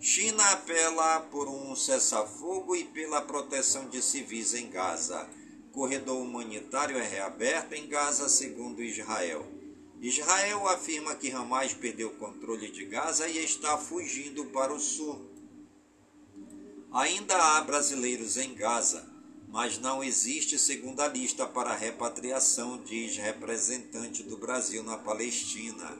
China 0.00 0.50
apela 0.50 1.20
por 1.20 1.48
um 1.48 1.74
cessar-fogo 1.74 2.76
e 2.76 2.84
pela 2.84 3.22
proteção 3.22 3.88
de 3.88 4.02
civis 4.02 4.52
em 4.52 4.68
Gaza 4.68 5.26
corredor 5.76 6.22
humanitário 6.22 6.96
é 6.96 7.06
reaberto 7.06 7.74
em 7.74 7.86
Gaza, 7.86 8.30
segundo 8.30 8.82
Israel. 8.82 9.44
Israel 10.06 10.68
afirma 10.68 11.16
que 11.16 11.32
Hamas 11.32 11.74
perdeu 11.74 12.10
o 12.10 12.14
controle 12.14 12.70
de 12.70 12.84
Gaza 12.84 13.26
e 13.26 13.44
está 13.44 13.76
fugindo 13.76 14.44
para 14.46 14.72
o 14.72 14.78
sul. 14.78 15.28
Ainda 16.92 17.34
há 17.36 17.60
brasileiros 17.62 18.36
em 18.36 18.54
Gaza, 18.54 19.04
mas 19.48 19.80
não 19.80 20.04
existe 20.04 20.60
segunda 20.60 21.08
lista 21.08 21.44
para 21.44 21.74
repatriação, 21.74 22.80
diz 22.84 23.16
representante 23.16 24.22
do 24.22 24.36
Brasil 24.36 24.84
na 24.84 24.96
Palestina. 24.96 25.98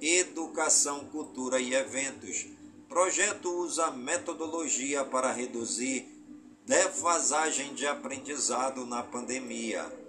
Educação, 0.00 1.04
cultura 1.04 1.60
e 1.60 1.74
eventos. 1.74 2.46
Projeto 2.88 3.50
usa 3.50 3.90
metodologia 3.90 5.04
para 5.04 5.30
reduzir 5.30 6.08
defasagem 6.64 7.74
de 7.74 7.86
aprendizado 7.86 8.86
na 8.86 9.02
pandemia. 9.02 10.05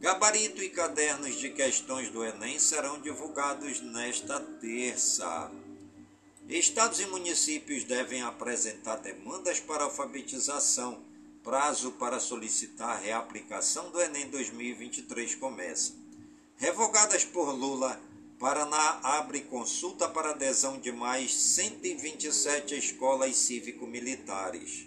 Gabarito 0.00 0.62
e 0.62 0.70
cadernos 0.70 1.34
de 1.34 1.50
questões 1.50 2.08
do 2.10 2.24
Enem 2.24 2.56
serão 2.60 3.00
divulgados 3.00 3.80
nesta 3.80 4.38
terça. 4.38 5.50
Estados 6.48 7.00
e 7.00 7.06
municípios 7.06 7.82
devem 7.82 8.22
apresentar 8.22 8.98
demandas 8.98 9.58
para 9.58 9.82
alfabetização. 9.82 11.02
Prazo 11.42 11.90
para 11.92 12.20
solicitar 12.20 12.90
a 12.90 13.00
reaplicação 13.00 13.90
do 13.90 14.00
Enem 14.00 14.28
2023 14.30 15.34
começa. 15.34 15.94
Revogadas 16.56 17.24
por 17.24 17.50
Lula, 17.50 18.00
Paraná 18.38 19.00
abre 19.02 19.40
consulta 19.40 20.08
para 20.08 20.30
adesão 20.30 20.78
de 20.78 20.92
mais 20.92 21.34
127 21.34 22.78
escolas 22.78 23.36
cívico-militares. 23.36 24.86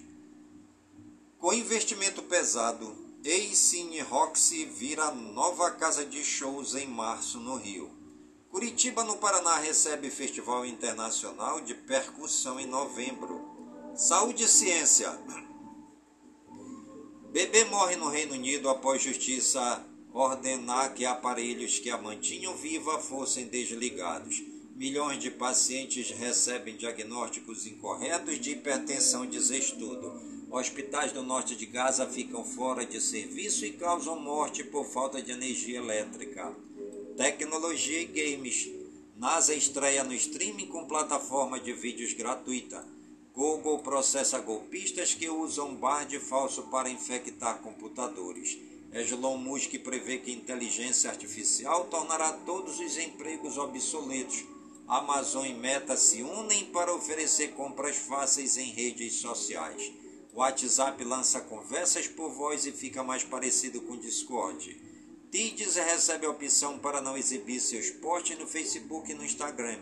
Com 1.37 1.51
investimento 1.51 2.23
pesado, 2.23 3.00
Eicine 3.23 3.99
Roxy 3.99 4.65
vira 4.65 5.11
nova 5.11 5.69
casa 5.69 6.03
de 6.03 6.23
shows 6.23 6.73
em 6.73 6.87
março 6.87 7.39
no 7.39 7.55
Rio. 7.55 7.91
Curitiba, 8.49 9.03
no 9.03 9.17
Paraná, 9.17 9.57
recebe 9.57 10.09
Festival 10.09 10.65
Internacional 10.65 11.61
de 11.61 11.75
Percussão 11.75 12.59
em 12.59 12.65
novembro. 12.65 13.39
Saúde 13.95 14.45
e 14.45 14.47
Ciência. 14.47 15.15
Bebê 17.31 17.63
morre 17.65 17.95
no 17.95 18.09
Reino 18.09 18.33
Unido 18.33 18.67
após 18.67 19.03
justiça 19.03 19.85
ordenar 20.11 20.95
que 20.95 21.05
aparelhos 21.05 21.77
que 21.77 21.91
a 21.91 22.01
mantinham 22.01 22.55
viva 22.55 22.97
fossem 22.97 23.45
desligados. 23.45 24.41
Milhões 24.75 25.19
de 25.19 25.29
pacientes 25.29 26.09
recebem 26.09 26.75
diagnósticos 26.75 27.67
incorretos 27.67 28.39
de 28.39 28.53
hipertensão, 28.53 29.27
diz 29.27 29.51
estudo. 29.51 30.30
Hospitais 30.53 31.13
do 31.13 31.23
norte 31.23 31.55
de 31.55 31.65
Gaza 31.65 32.05
ficam 32.05 32.43
fora 32.43 32.85
de 32.85 32.99
serviço 32.99 33.65
e 33.65 33.71
causam 33.71 34.19
morte 34.19 34.65
por 34.65 34.85
falta 34.85 35.21
de 35.21 35.31
energia 35.31 35.77
elétrica. 35.77 36.53
Tecnologia 37.15 38.01
e 38.01 38.05
games. 38.05 38.69
NASA 39.15 39.55
estreia 39.55 40.03
no 40.03 40.13
streaming 40.13 40.67
com 40.67 40.83
plataforma 40.83 41.57
de 41.57 41.71
vídeos 41.71 42.11
gratuita. 42.11 42.85
Google 43.33 43.79
processa 43.79 44.39
golpistas 44.39 45.13
que 45.13 45.29
usam 45.29 45.73
bard 45.73 46.19
falso 46.19 46.63
para 46.63 46.89
infectar 46.89 47.59
computadores. 47.59 48.57
Elon 48.91 49.37
Musk 49.37 49.79
prevê 49.79 50.17
que 50.17 50.33
inteligência 50.33 51.09
artificial 51.09 51.85
tornará 51.85 52.33
todos 52.45 52.77
os 52.77 52.97
empregos 52.97 53.57
obsoletos. 53.57 54.43
Amazon 54.85 55.45
e 55.45 55.53
Meta 55.53 55.95
se 55.95 56.21
unem 56.21 56.65
para 56.65 56.93
oferecer 56.93 57.53
compras 57.53 57.95
fáceis 57.95 58.57
em 58.57 58.69
redes 58.71 59.13
sociais. 59.13 60.00
WhatsApp 60.33 61.03
lança 61.03 61.41
conversas 61.41 62.07
por 62.07 62.31
voz 62.31 62.65
e 62.65 62.71
fica 62.71 63.03
mais 63.03 63.23
parecido 63.23 63.81
com 63.81 63.97
Discord. 63.97 64.79
Tides 65.29 65.75
recebe 65.75 66.25
a 66.25 66.29
opção 66.29 66.79
para 66.79 67.01
não 67.01 67.17
exibir 67.17 67.59
seus 67.59 67.89
posts 67.89 68.37
no 68.37 68.47
Facebook 68.47 69.11
e 69.11 69.13
no 69.13 69.25
Instagram. 69.25 69.79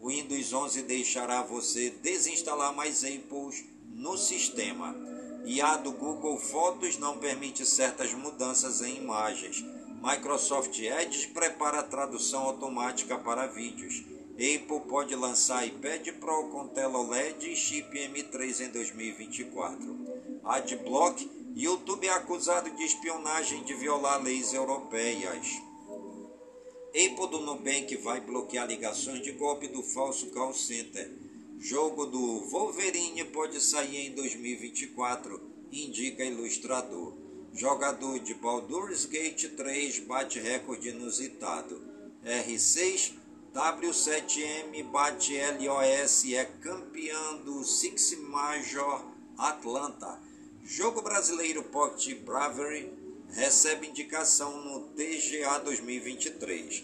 O 0.00 0.08
Windows 0.08 0.52
11 0.52 0.82
deixará 0.82 1.42
você 1.42 1.90
desinstalar 1.90 2.74
mais 2.74 3.04
Apples 3.04 3.64
no 3.92 4.16
sistema. 4.16 4.94
E 5.44 5.60
a 5.60 5.76
do 5.76 5.92
Google 5.92 6.38
Fotos 6.38 6.98
não 6.98 7.18
permite 7.18 7.64
certas 7.64 8.12
mudanças 8.14 8.82
em 8.82 8.96
imagens. 8.96 9.64
Microsoft 10.02 10.76
Edge 10.78 11.28
prepara 11.28 11.80
a 11.80 11.84
tradução 11.84 12.42
automática 12.42 13.16
para 13.16 13.46
vídeos. 13.46 14.02
Apple 14.34 14.80
pode 14.88 15.14
lançar 15.14 15.64
iPad 15.64 16.08
Pro 16.18 16.48
com 16.48 16.66
tela 16.66 16.98
OLED 16.98 17.52
e 17.52 17.54
chip 17.54 17.96
M3 17.96 18.66
em 18.66 18.70
2024. 18.72 19.96
Adblock, 20.42 21.30
YouTube 21.54 22.04
é 22.04 22.10
acusado 22.10 22.68
de 22.70 22.82
espionagem 22.82 23.62
de 23.62 23.74
violar 23.74 24.20
leis 24.20 24.52
europeias. 24.52 25.62
Apple 26.88 27.28
do 27.30 27.40
Nubank 27.40 27.96
vai 27.98 28.20
bloquear 28.20 28.66
ligações 28.66 29.22
de 29.22 29.30
golpe 29.30 29.68
do 29.68 29.84
falso 29.84 30.26
call 30.32 30.52
center. 30.52 31.08
Jogo 31.60 32.04
do 32.06 32.40
Wolverine 32.50 33.22
pode 33.26 33.60
sair 33.60 34.08
em 34.08 34.14
2024, 34.16 35.40
indica 35.70 36.24
ilustrador. 36.24 37.14
Jogador 37.52 38.18
de 38.18 38.34
Baldur's 38.34 39.04
Gate 39.04 39.48
3 39.56 40.00
bate 40.00 40.40
recorde 40.40 40.88
inusitado. 40.88 41.80
R6 42.24 43.22
W7M 43.54 44.82
bate 44.90 45.38
LOS 45.60 46.24
é 46.32 46.44
campeão 46.60 47.36
do 47.44 47.62
Six 47.62 48.18
Major 48.18 49.04
Atlanta. 49.38 50.20
Jogo 50.64 51.00
brasileiro 51.00 51.62
Pocket 51.62 52.18
Bravery 52.18 52.92
recebe 53.28 53.86
indicação 53.86 54.60
no 54.60 54.88
TGA 54.88 55.60
2023. 55.60 56.82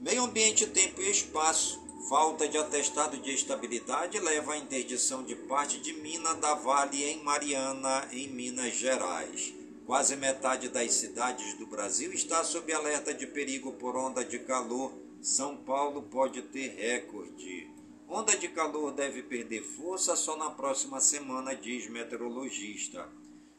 Meio 0.00 0.24
ambiente, 0.24 0.66
tempo 0.66 1.02
e 1.02 1.10
espaço. 1.10 1.78
Falta 2.08 2.48
de 2.48 2.56
atestado 2.56 3.18
de 3.18 3.34
estabilidade 3.34 4.18
leva 4.18 4.54
à 4.54 4.56
interdição 4.56 5.22
de 5.24 5.36
parte 5.36 5.78
de 5.78 5.92
mina 5.92 6.36
da 6.36 6.54
Vale 6.54 7.04
em 7.04 7.22
Mariana, 7.22 8.08
em 8.12 8.28
Minas 8.28 8.72
Gerais. 8.72 9.52
Quase 9.84 10.16
metade 10.16 10.70
das 10.70 10.94
cidades 10.94 11.52
do 11.58 11.66
Brasil 11.66 12.14
está 12.14 12.42
sob 12.44 12.72
alerta 12.72 13.12
de 13.12 13.26
perigo 13.26 13.74
por 13.74 13.94
onda 13.94 14.24
de 14.24 14.38
calor 14.38 15.04
são 15.26 15.56
Paulo 15.56 16.02
pode 16.02 16.40
ter 16.40 16.68
recorde. 16.76 17.68
Onda 18.08 18.36
de 18.36 18.46
calor 18.46 18.92
deve 18.92 19.24
perder 19.24 19.60
força 19.60 20.14
só 20.14 20.36
na 20.36 20.52
próxima 20.52 21.00
semana, 21.00 21.52
diz 21.52 21.90
meteorologista. 21.90 23.08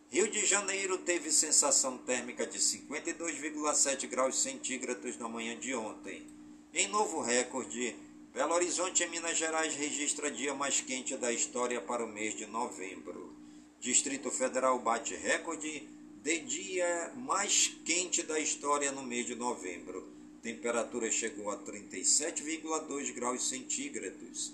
Rio 0.10 0.32
de 0.32 0.46
Janeiro 0.46 0.98
teve 1.00 1.30
sensação 1.30 1.98
térmica 1.98 2.48
de 2.48 2.58
52,7 2.58 4.08
graus 4.08 4.42
centígrados 4.42 5.18
na 5.18 5.28
manhã 5.28 5.60
de 5.60 5.76
ontem. 5.76 6.26
Em 6.74 6.88
novo 6.88 7.20
recorde, 7.20 7.98
Belo 8.34 8.54
Horizonte, 8.54 9.04
em 9.04 9.10
Minas 9.10 9.38
Gerais, 9.38 9.76
registra 9.76 10.32
dia 10.32 10.54
mais 10.54 10.80
quente 10.80 11.18
da 11.18 11.34
história 11.34 11.82
para 11.82 12.06
o 12.06 12.08
mês 12.08 12.34
de 12.34 12.46
novembro. 12.46 13.36
Distrito 13.82 14.32
Federal 14.32 14.80
bate 14.80 15.14
recorde 15.16 15.86
de 16.24 16.40
dia 16.40 17.12
mais 17.18 17.78
quente 17.84 18.24
da 18.24 18.40
história 18.40 18.90
no 18.94 19.04
mês 19.04 19.26
de 19.26 19.36
novembro 19.36 20.17
temperatura 20.48 21.12
chegou 21.12 21.52
a 21.52 21.58
37,2 21.58 23.14
graus 23.14 23.50
centígrados. 23.50 24.54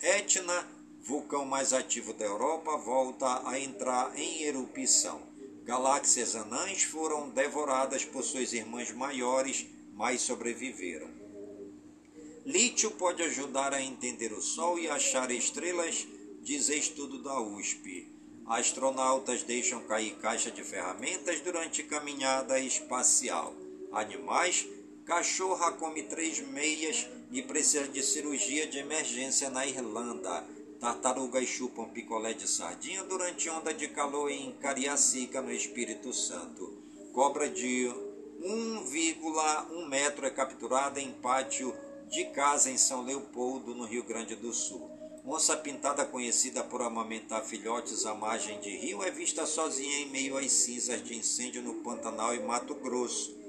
Etna, 0.00 0.68
vulcão 1.00 1.44
mais 1.44 1.72
ativo 1.72 2.12
da 2.12 2.24
Europa, 2.24 2.76
volta 2.78 3.48
a 3.48 3.56
entrar 3.56 4.18
em 4.18 4.42
erupção. 4.42 5.22
Galáxias 5.64 6.34
anãs 6.34 6.82
foram 6.82 7.30
devoradas 7.30 8.04
por 8.04 8.24
suas 8.24 8.52
irmãs 8.52 8.90
maiores, 8.90 9.64
mas 9.94 10.22
sobreviveram. 10.22 11.08
Lítio 12.44 12.90
pode 12.90 13.22
ajudar 13.22 13.72
a 13.72 13.80
entender 13.80 14.32
o 14.32 14.42
Sol 14.42 14.76
e 14.76 14.90
achar 14.90 15.30
estrelas, 15.30 16.04
diz 16.40 16.68
estudo 16.68 17.22
da 17.22 17.40
USP. 17.40 18.08
Astronautas 18.44 19.44
deixam 19.44 19.84
cair 19.84 20.16
caixa 20.16 20.50
de 20.50 20.64
ferramentas 20.64 21.40
durante 21.40 21.84
caminhada 21.84 22.58
espacial. 22.58 23.54
Animais 23.92 24.66
Cachorra 25.12 25.72
come 25.72 26.04
três 26.04 26.40
meias 26.40 27.06
e 27.30 27.42
precisa 27.42 27.86
de 27.86 28.02
cirurgia 28.02 28.66
de 28.66 28.78
emergência 28.78 29.50
na 29.50 29.66
Irlanda. 29.66 30.42
Tartarugas 30.80 31.46
chupam 31.46 31.86
picolé 31.90 32.32
de 32.32 32.48
sardinha 32.48 33.04
durante 33.04 33.50
onda 33.50 33.74
de 33.74 33.88
calor 33.88 34.30
em 34.30 34.52
Cariacica, 34.52 35.42
no 35.42 35.52
Espírito 35.52 36.14
Santo. 36.14 36.78
Cobra 37.12 37.46
de 37.46 37.92
1,1 38.40 39.86
metro 39.86 40.24
é 40.24 40.30
capturada 40.30 40.98
em 40.98 41.12
pátio 41.12 41.76
de 42.08 42.24
casa 42.30 42.70
em 42.70 42.78
São 42.78 43.04
Leopoldo, 43.04 43.74
no 43.74 43.84
Rio 43.84 44.04
Grande 44.04 44.34
do 44.34 44.54
Sul. 44.54 44.90
Onça 45.26 45.54
pintada, 45.58 46.06
conhecida 46.06 46.64
por 46.64 46.80
amamentar 46.80 47.44
filhotes 47.44 48.06
à 48.06 48.14
margem 48.14 48.58
de 48.60 48.74
rio, 48.78 49.02
é 49.02 49.10
vista 49.10 49.44
sozinha 49.44 49.98
em 49.98 50.08
meio 50.08 50.38
às 50.38 50.50
cinzas 50.50 51.04
de 51.04 51.14
incêndio 51.14 51.60
no 51.60 51.82
Pantanal 51.82 52.34
e 52.34 52.40
Mato 52.40 52.74
Grosso. 52.76 53.41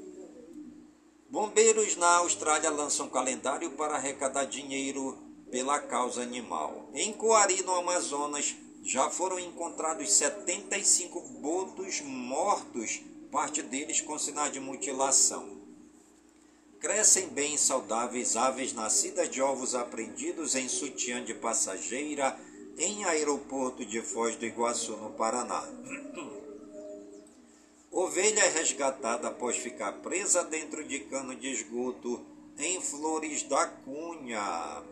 Bombeiros 1.34 1.96
na 1.96 2.18
Austrália 2.18 2.70
lançam 2.70 3.10
calendário 3.10 3.72
para 3.72 3.96
arrecadar 3.96 4.46
dinheiro 4.46 5.18
pela 5.50 5.80
causa 5.80 6.22
animal. 6.22 6.92
Em 6.94 7.12
Coari, 7.12 7.64
no 7.64 7.74
Amazonas, 7.74 8.56
já 8.84 9.10
foram 9.10 9.40
encontrados 9.40 10.12
75 10.12 11.20
botos 11.42 12.02
mortos, 12.02 13.02
parte 13.32 13.64
deles 13.64 14.00
com 14.00 14.16
sinais 14.20 14.54
de 14.54 14.60
mutilação. 14.60 15.60
Crescem 16.80 17.30
bem 17.30 17.58
saudáveis 17.58 18.36
aves 18.36 18.72
nascidas 18.72 19.28
de 19.28 19.42
ovos 19.42 19.74
apreendidos 19.74 20.54
em 20.54 20.70
sutiã 20.70 21.26
de 21.26 21.34
passageira 21.34 22.40
em 22.78 23.06
aeroporto 23.06 23.84
de 23.84 24.04
Foz 24.04 24.36
do 24.36 24.46
Iguaçu, 24.46 24.96
no 24.98 25.10
Paraná. 25.10 25.64
Ovelha 27.94 28.50
resgatada 28.50 29.28
após 29.28 29.56
ficar 29.56 29.92
presa 30.02 30.44
dentro 30.44 30.84
de 30.84 31.02
cano 31.02 31.36
de 31.36 31.52
esgoto 31.52 32.26
em 32.58 32.82
Flores 32.82 33.44
da 33.44 33.68
Cunha. 33.68 34.84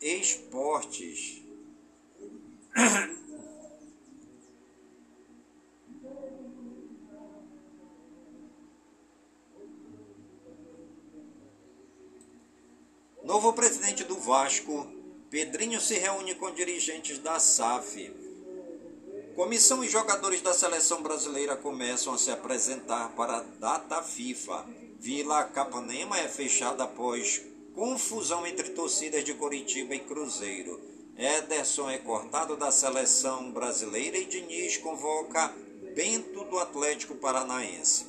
Esportes. 0.00 1.42
Novo 13.22 13.52
presidente 13.52 14.02
do 14.04 14.16
Vasco, 14.16 14.90
Pedrinho 15.28 15.78
se 15.78 15.98
reúne 15.98 16.34
com 16.34 16.50
dirigentes 16.52 17.18
da 17.18 17.38
SAF 17.38 18.31
Comissão 19.34 19.82
e 19.82 19.88
jogadores 19.88 20.42
da 20.42 20.52
seleção 20.52 21.02
brasileira 21.02 21.56
começam 21.56 22.12
a 22.12 22.18
se 22.18 22.30
apresentar 22.30 23.12
para 23.16 23.38
a 23.38 23.40
data 23.40 24.02
FIFA. 24.02 24.66
Vila 24.98 25.44
Capanema 25.44 26.18
é 26.18 26.28
fechada 26.28 26.84
após 26.84 27.40
confusão 27.74 28.46
entre 28.46 28.70
torcidas 28.70 29.24
de 29.24 29.32
Coritiba 29.32 29.94
e 29.94 30.00
Cruzeiro. 30.00 30.78
Ederson 31.16 31.88
é 31.88 31.96
cortado 31.96 32.56
da 32.56 32.70
seleção 32.70 33.50
brasileira 33.50 34.18
e 34.18 34.26
Diniz 34.26 34.76
convoca 34.76 35.54
Bento 35.94 36.44
do 36.44 36.58
Atlético 36.58 37.14
Paranaense. 37.14 38.06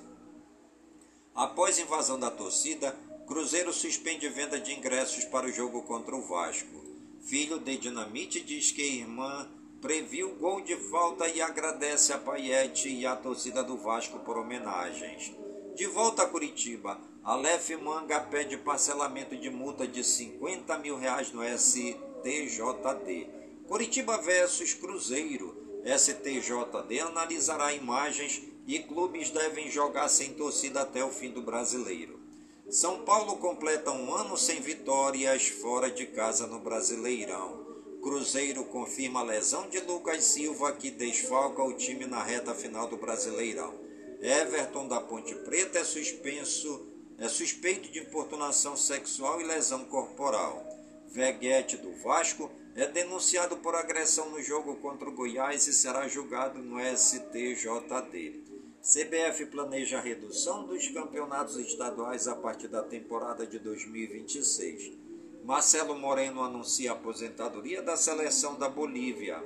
Após 1.33 1.79
invasão 1.79 2.19
da 2.19 2.29
torcida, 2.29 2.95
Cruzeiro 3.25 3.71
suspende 3.71 4.27
venda 4.27 4.59
de 4.59 4.73
ingressos 4.73 5.23
para 5.23 5.47
o 5.47 5.51
jogo 5.51 5.83
contra 5.83 6.15
o 6.15 6.21
Vasco. 6.21 6.83
Filho 7.21 7.59
de 7.59 7.77
Dinamite 7.77 8.41
diz 8.41 8.71
que 8.71 8.81
irmã 8.81 9.49
previu 9.83 10.33
gol 10.35 10.61
de 10.61 10.77
falta 10.77 11.27
e 11.27 11.41
agradece 11.41 12.13
a 12.13 12.17
Paiete 12.17 12.87
e 12.87 13.05
a 13.05 13.17
torcida 13.17 13.61
do 13.61 13.75
Vasco 13.75 14.17
por 14.19 14.37
homenagens. 14.37 15.33
De 15.75 15.85
volta 15.87 16.23
a 16.23 16.25
Curitiba, 16.25 16.97
Aleph 17.21 17.71
Manga 17.81 18.21
pede 18.21 18.55
parcelamento 18.55 19.35
de 19.35 19.49
multa 19.49 19.85
de 19.85 20.01
50 20.01 20.77
mil 20.77 20.97
reais 20.97 21.33
no 21.33 21.41
STJD. 21.43 23.27
Curitiba 23.67 24.17
versus 24.19 24.73
Cruzeiro. 24.73 25.53
STJD 25.83 27.01
analisará 27.01 27.73
imagens 27.73 28.41
e 28.65 28.79
clubes 28.79 29.31
devem 29.31 29.69
jogar 29.69 30.07
sem 30.07 30.33
torcida 30.33 30.83
até 30.83 31.03
o 31.03 31.11
fim 31.11 31.29
do 31.29 31.41
brasileiro. 31.41 32.21
São 32.69 33.03
Paulo 33.03 33.35
completa 33.35 33.91
um 33.91 34.15
ano 34.15 34.37
sem 34.37 34.61
vitórias 34.61 35.49
fora 35.49 35.91
de 35.91 36.05
casa 36.05 36.47
no 36.47 36.59
Brasileirão. 36.59 37.62
Cruzeiro 38.03 38.65
confirma 38.65 39.21
a 39.21 39.23
lesão 39.23 39.69
de 39.69 39.79
Lucas 39.79 40.25
Silva, 40.25 40.73
que 40.73 40.91
desfalca 40.91 41.63
o 41.63 41.71
time 41.71 42.05
na 42.05 42.21
reta 42.21 42.53
final 42.53 42.85
do 42.85 42.97
Brasileirão. 42.97 43.73
Everton 44.19 44.89
da 44.89 44.99
Ponte 44.99 45.33
Preta 45.35 45.79
é 45.79 45.85
suspenso, 45.85 46.85
é 47.17 47.29
suspeito 47.29 47.89
de 47.89 47.99
importunação 47.99 48.75
sexual 48.75 49.39
e 49.39 49.45
lesão 49.45 49.85
corporal. 49.85 50.67
Veguete 51.07 51.77
do 51.77 51.93
Vasco 51.93 52.51
é 52.75 52.85
denunciado 52.87 53.55
por 53.57 53.73
agressão 53.73 54.29
no 54.31 54.43
jogo 54.43 54.75
contra 54.81 55.07
o 55.07 55.13
Goiás 55.13 55.65
e 55.67 55.73
será 55.73 56.05
julgado 56.05 56.59
no 56.59 56.81
STJD. 56.81 58.43
CBF 58.81 59.45
planeja 59.45 59.99
a 59.99 60.01
redução 60.01 60.67
dos 60.67 60.89
campeonatos 60.89 61.55
estaduais 61.55 62.27
a 62.27 62.35
partir 62.35 62.67
da 62.67 62.83
temporada 62.83 63.47
de 63.47 63.59
2026. 63.59 65.02
Marcelo 65.43 65.99
Moreno 65.99 66.41
anuncia 66.41 66.91
a 66.91 66.93
aposentadoria 66.93 67.81
da 67.81 67.97
seleção 67.97 68.55
da 68.55 68.69
Bolívia. 68.69 69.43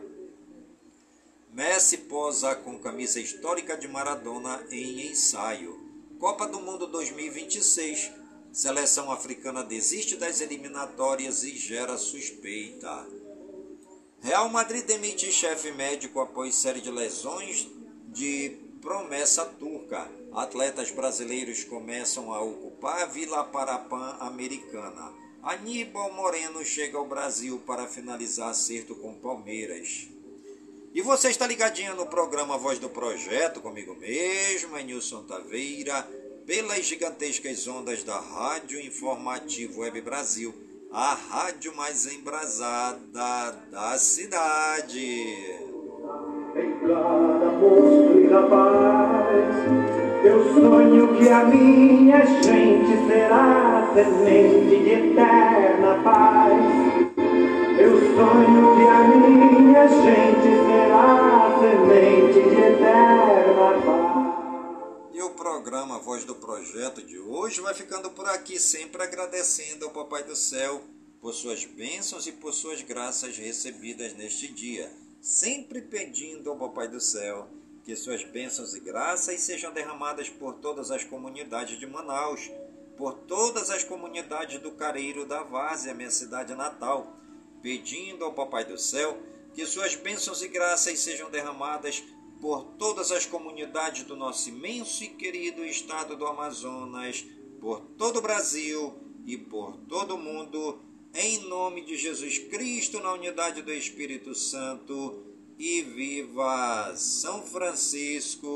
Messi 1.51 1.97
posa 1.97 2.53
com 2.55 2.77
camisa 2.77 3.19
histórica 3.19 3.75
de 3.75 3.87
Maradona 3.87 4.63
em 4.69 5.07
ensaio. 5.07 5.75
Copa 6.19 6.47
do 6.47 6.59
Mundo 6.59 6.85
2026. 6.85 8.11
Seleção 8.53 9.11
africana 9.11 9.63
desiste 9.63 10.15
das 10.17 10.39
eliminatórias 10.39 11.43
e 11.43 11.57
gera 11.57 11.97
suspeita. 11.97 13.07
Real 14.21 14.49
Madrid 14.49 14.85
demite 14.85 15.31
chefe 15.31 15.71
médico 15.71 16.19
após 16.19 16.53
série 16.53 16.81
de 16.81 16.91
lesões 16.91 17.67
de 18.09 18.55
promessa 18.81 19.45
turca. 19.45 20.07
Atletas 20.31 20.91
brasileiros 20.91 21.63
começam 21.63 22.31
a 22.31 22.39
ocupar 22.39 23.01
a 23.01 23.05
Vila 23.07 23.43
Parapan 23.45 24.15
americana. 24.19 25.26
Aníbal 25.47 26.11
Moreno 26.11 26.61
chega 26.65 26.97
ao 26.97 27.07
Brasil 27.07 27.61
para 27.65 27.87
finalizar 27.87 28.49
acerto 28.49 28.93
com 28.93 29.13
Palmeiras. 29.13 30.09
E 30.93 31.01
você 31.01 31.29
está 31.29 31.47
ligadinho 31.47 31.95
no 31.95 32.05
programa 32.05 32.57
Voz 32.57 32.79
do 32.79 32.89
Projeto, 32.89 33.61
comigo 33.61 33.95
mesmo, 33.95 34.75
Nilson 34.75 35.23
Taveira, 35.23 36.05
pelas 36.45 36.85
gigantescas 36.85 37.65
ondas 37.65 38.03
da 38.03 38.19
Rádio 38.19 38.77
Informativo 38.81 39.79
Web 39.79 40.01
Brasil, 40.01 40.53
a 40.91 41.13
rádio 41.13 41.73
mais 41.77 42.05
embrasada 42.05 43.51
da 43.71 43.97
cidade. 43.97 44.99
E 48.17 48.27
rapaz 48.29 49.96
eu 50.27 50.53
sonho 50.53 51.17
que 51.17 51.29
a 51.29 51.45
minha 51.45 52.25
gente 52.25 53.07
será 53.07 53.93
semente 53.93 54.83
de 54.83 54.89
eterna 54.89 56.03
paz. 56.03 56.63
Eu 57.79 57.97
sonho 58.15 58.75
que 58.75 58.87
a 58.87 59.07
minha 59.07 59.87
gente 59.87 60.49
será 60.67 61.57
semente 61.61 62.49
de 62.49 62.61
eterna 62.61 63.81
paz. 63.85 65.13
E 65.13 65.21
o 65.21 65.29
programa 65.29 65.97
Voz 65.99 66.25
do 66.25 66.35
Projeto 66.35 67.01
de 67.01 67.17
hoje 67.17 67.61
vai 67.61 67.73
ficando 67.73 68.09
por 68.09 68.27
aqui, 68.27 68.59
sempre 68.59 69.01
agradecendo 69.01 69.85
ao 69.85 69.91
Papai 69.91 70.23
do 70.23 70.35
Céu 70.35 70.81
por 71.21 71.33
suas 71.33 71.63
bênçãos 71.63 72.27
e 72.27 72.33
por 72.33 72.53
suas 72.53 72.81
graças 72.81 73.37
recebidas 73.37 74.13
neste 74.13 74.49
dia. 74.49 74.91
Sempre 75.21 75.81
pedindo 75.81 76.49
ao 76.49 76.57
Papai 76.57 76.89
do 76.89 76.99
Céu 76.99 77.47
que 77.87 77.95
suas 77.95 78.21
bênçãos 78.21 78.75
e 78.75 78.81
graças 78.81 79.39
sejam 79.39 79.71
derramadas 79.71 80.27
por 80.27 80.55
todas 80.55 80.91
as 80.91 81.05
comunidades 81.05 81.79
de 81.79 81.87
Manaus, 81.87 82.51
por 82.97 83.13
todas 83.13 83.69
as 83.69 83.81
comunidades 83.81 84.59
do 84.59 84.71
Careiro 84.71 85.25
da 85.25 85.41
Várzea, 85.41 85.93
minha 85.93 86.11
cidade 86.11 86.53
natal, 86.53 87.15
pedindo 87.61 88.25
ao 88.25 88.33
Papai 88.33 88.65
do 88.65 88.77
Céu 88.77 89.17
que 89.53 89.65
suas 89.65 89.95
bênçãos 89.95 90.41
e 90.41 90.49
graças 90.49 90.99
sejam 90.99 91.29
derramadas 91.29 92.03
por 92.41 92.65
todas 92.77 93.09
as 93.09 93.25
comunidades 93.25 94.03
do 94.03 94.17
nosso 94.17 94.49
imenso 94.49 95.05
e 95.05 95.07
querido 95.07 95.63
estado 95.63 96.17
do 96.17 96.27
Amazonas, 96.27 97.25
por 97.61 97.79
todo 97.97 98.17
o 98.17 98.21
Brasil 98.21 98.99
e 99.25 99.37
por 99.37 99.77
todo 99.87 100.15
o 100.15 100.19
mundo, 100.19 100.81
em 101.13 101.39
nome 101.47 101.85
de 101.85 101.95
Jesus 101.95 102.37
Cristo, 102.37 102.99
na 102.99 103.13
unidade 103.13 103.61
do 103.61 103.71
Espírito 103.71 104.35
Santo 104.35 105.26
e 105.59 105.81
viva 105.81 106.93
São 106.95 107.41
Francisco 107.41 108.47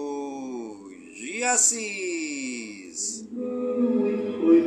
de 1.15 1.43
Assis. 1.43 3.27
Foi 3.31 4.61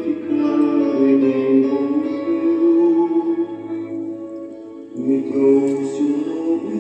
me 4.97 5.23
trouxe 5.31 6.01
um 6.01 6.17
novo 6.27 6.73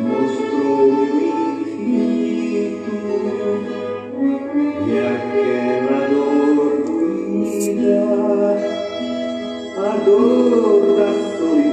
mostrou 0.00 0.88
o 0.88 0.90
infinito 1.60 2.96
e 4.88 4.90
aquela 4.98 6.08
dor 6.08 6.72
a 9.76 9.96
dor 10.04 10.96
da 10.96 11.10
aonde 11.52 11.71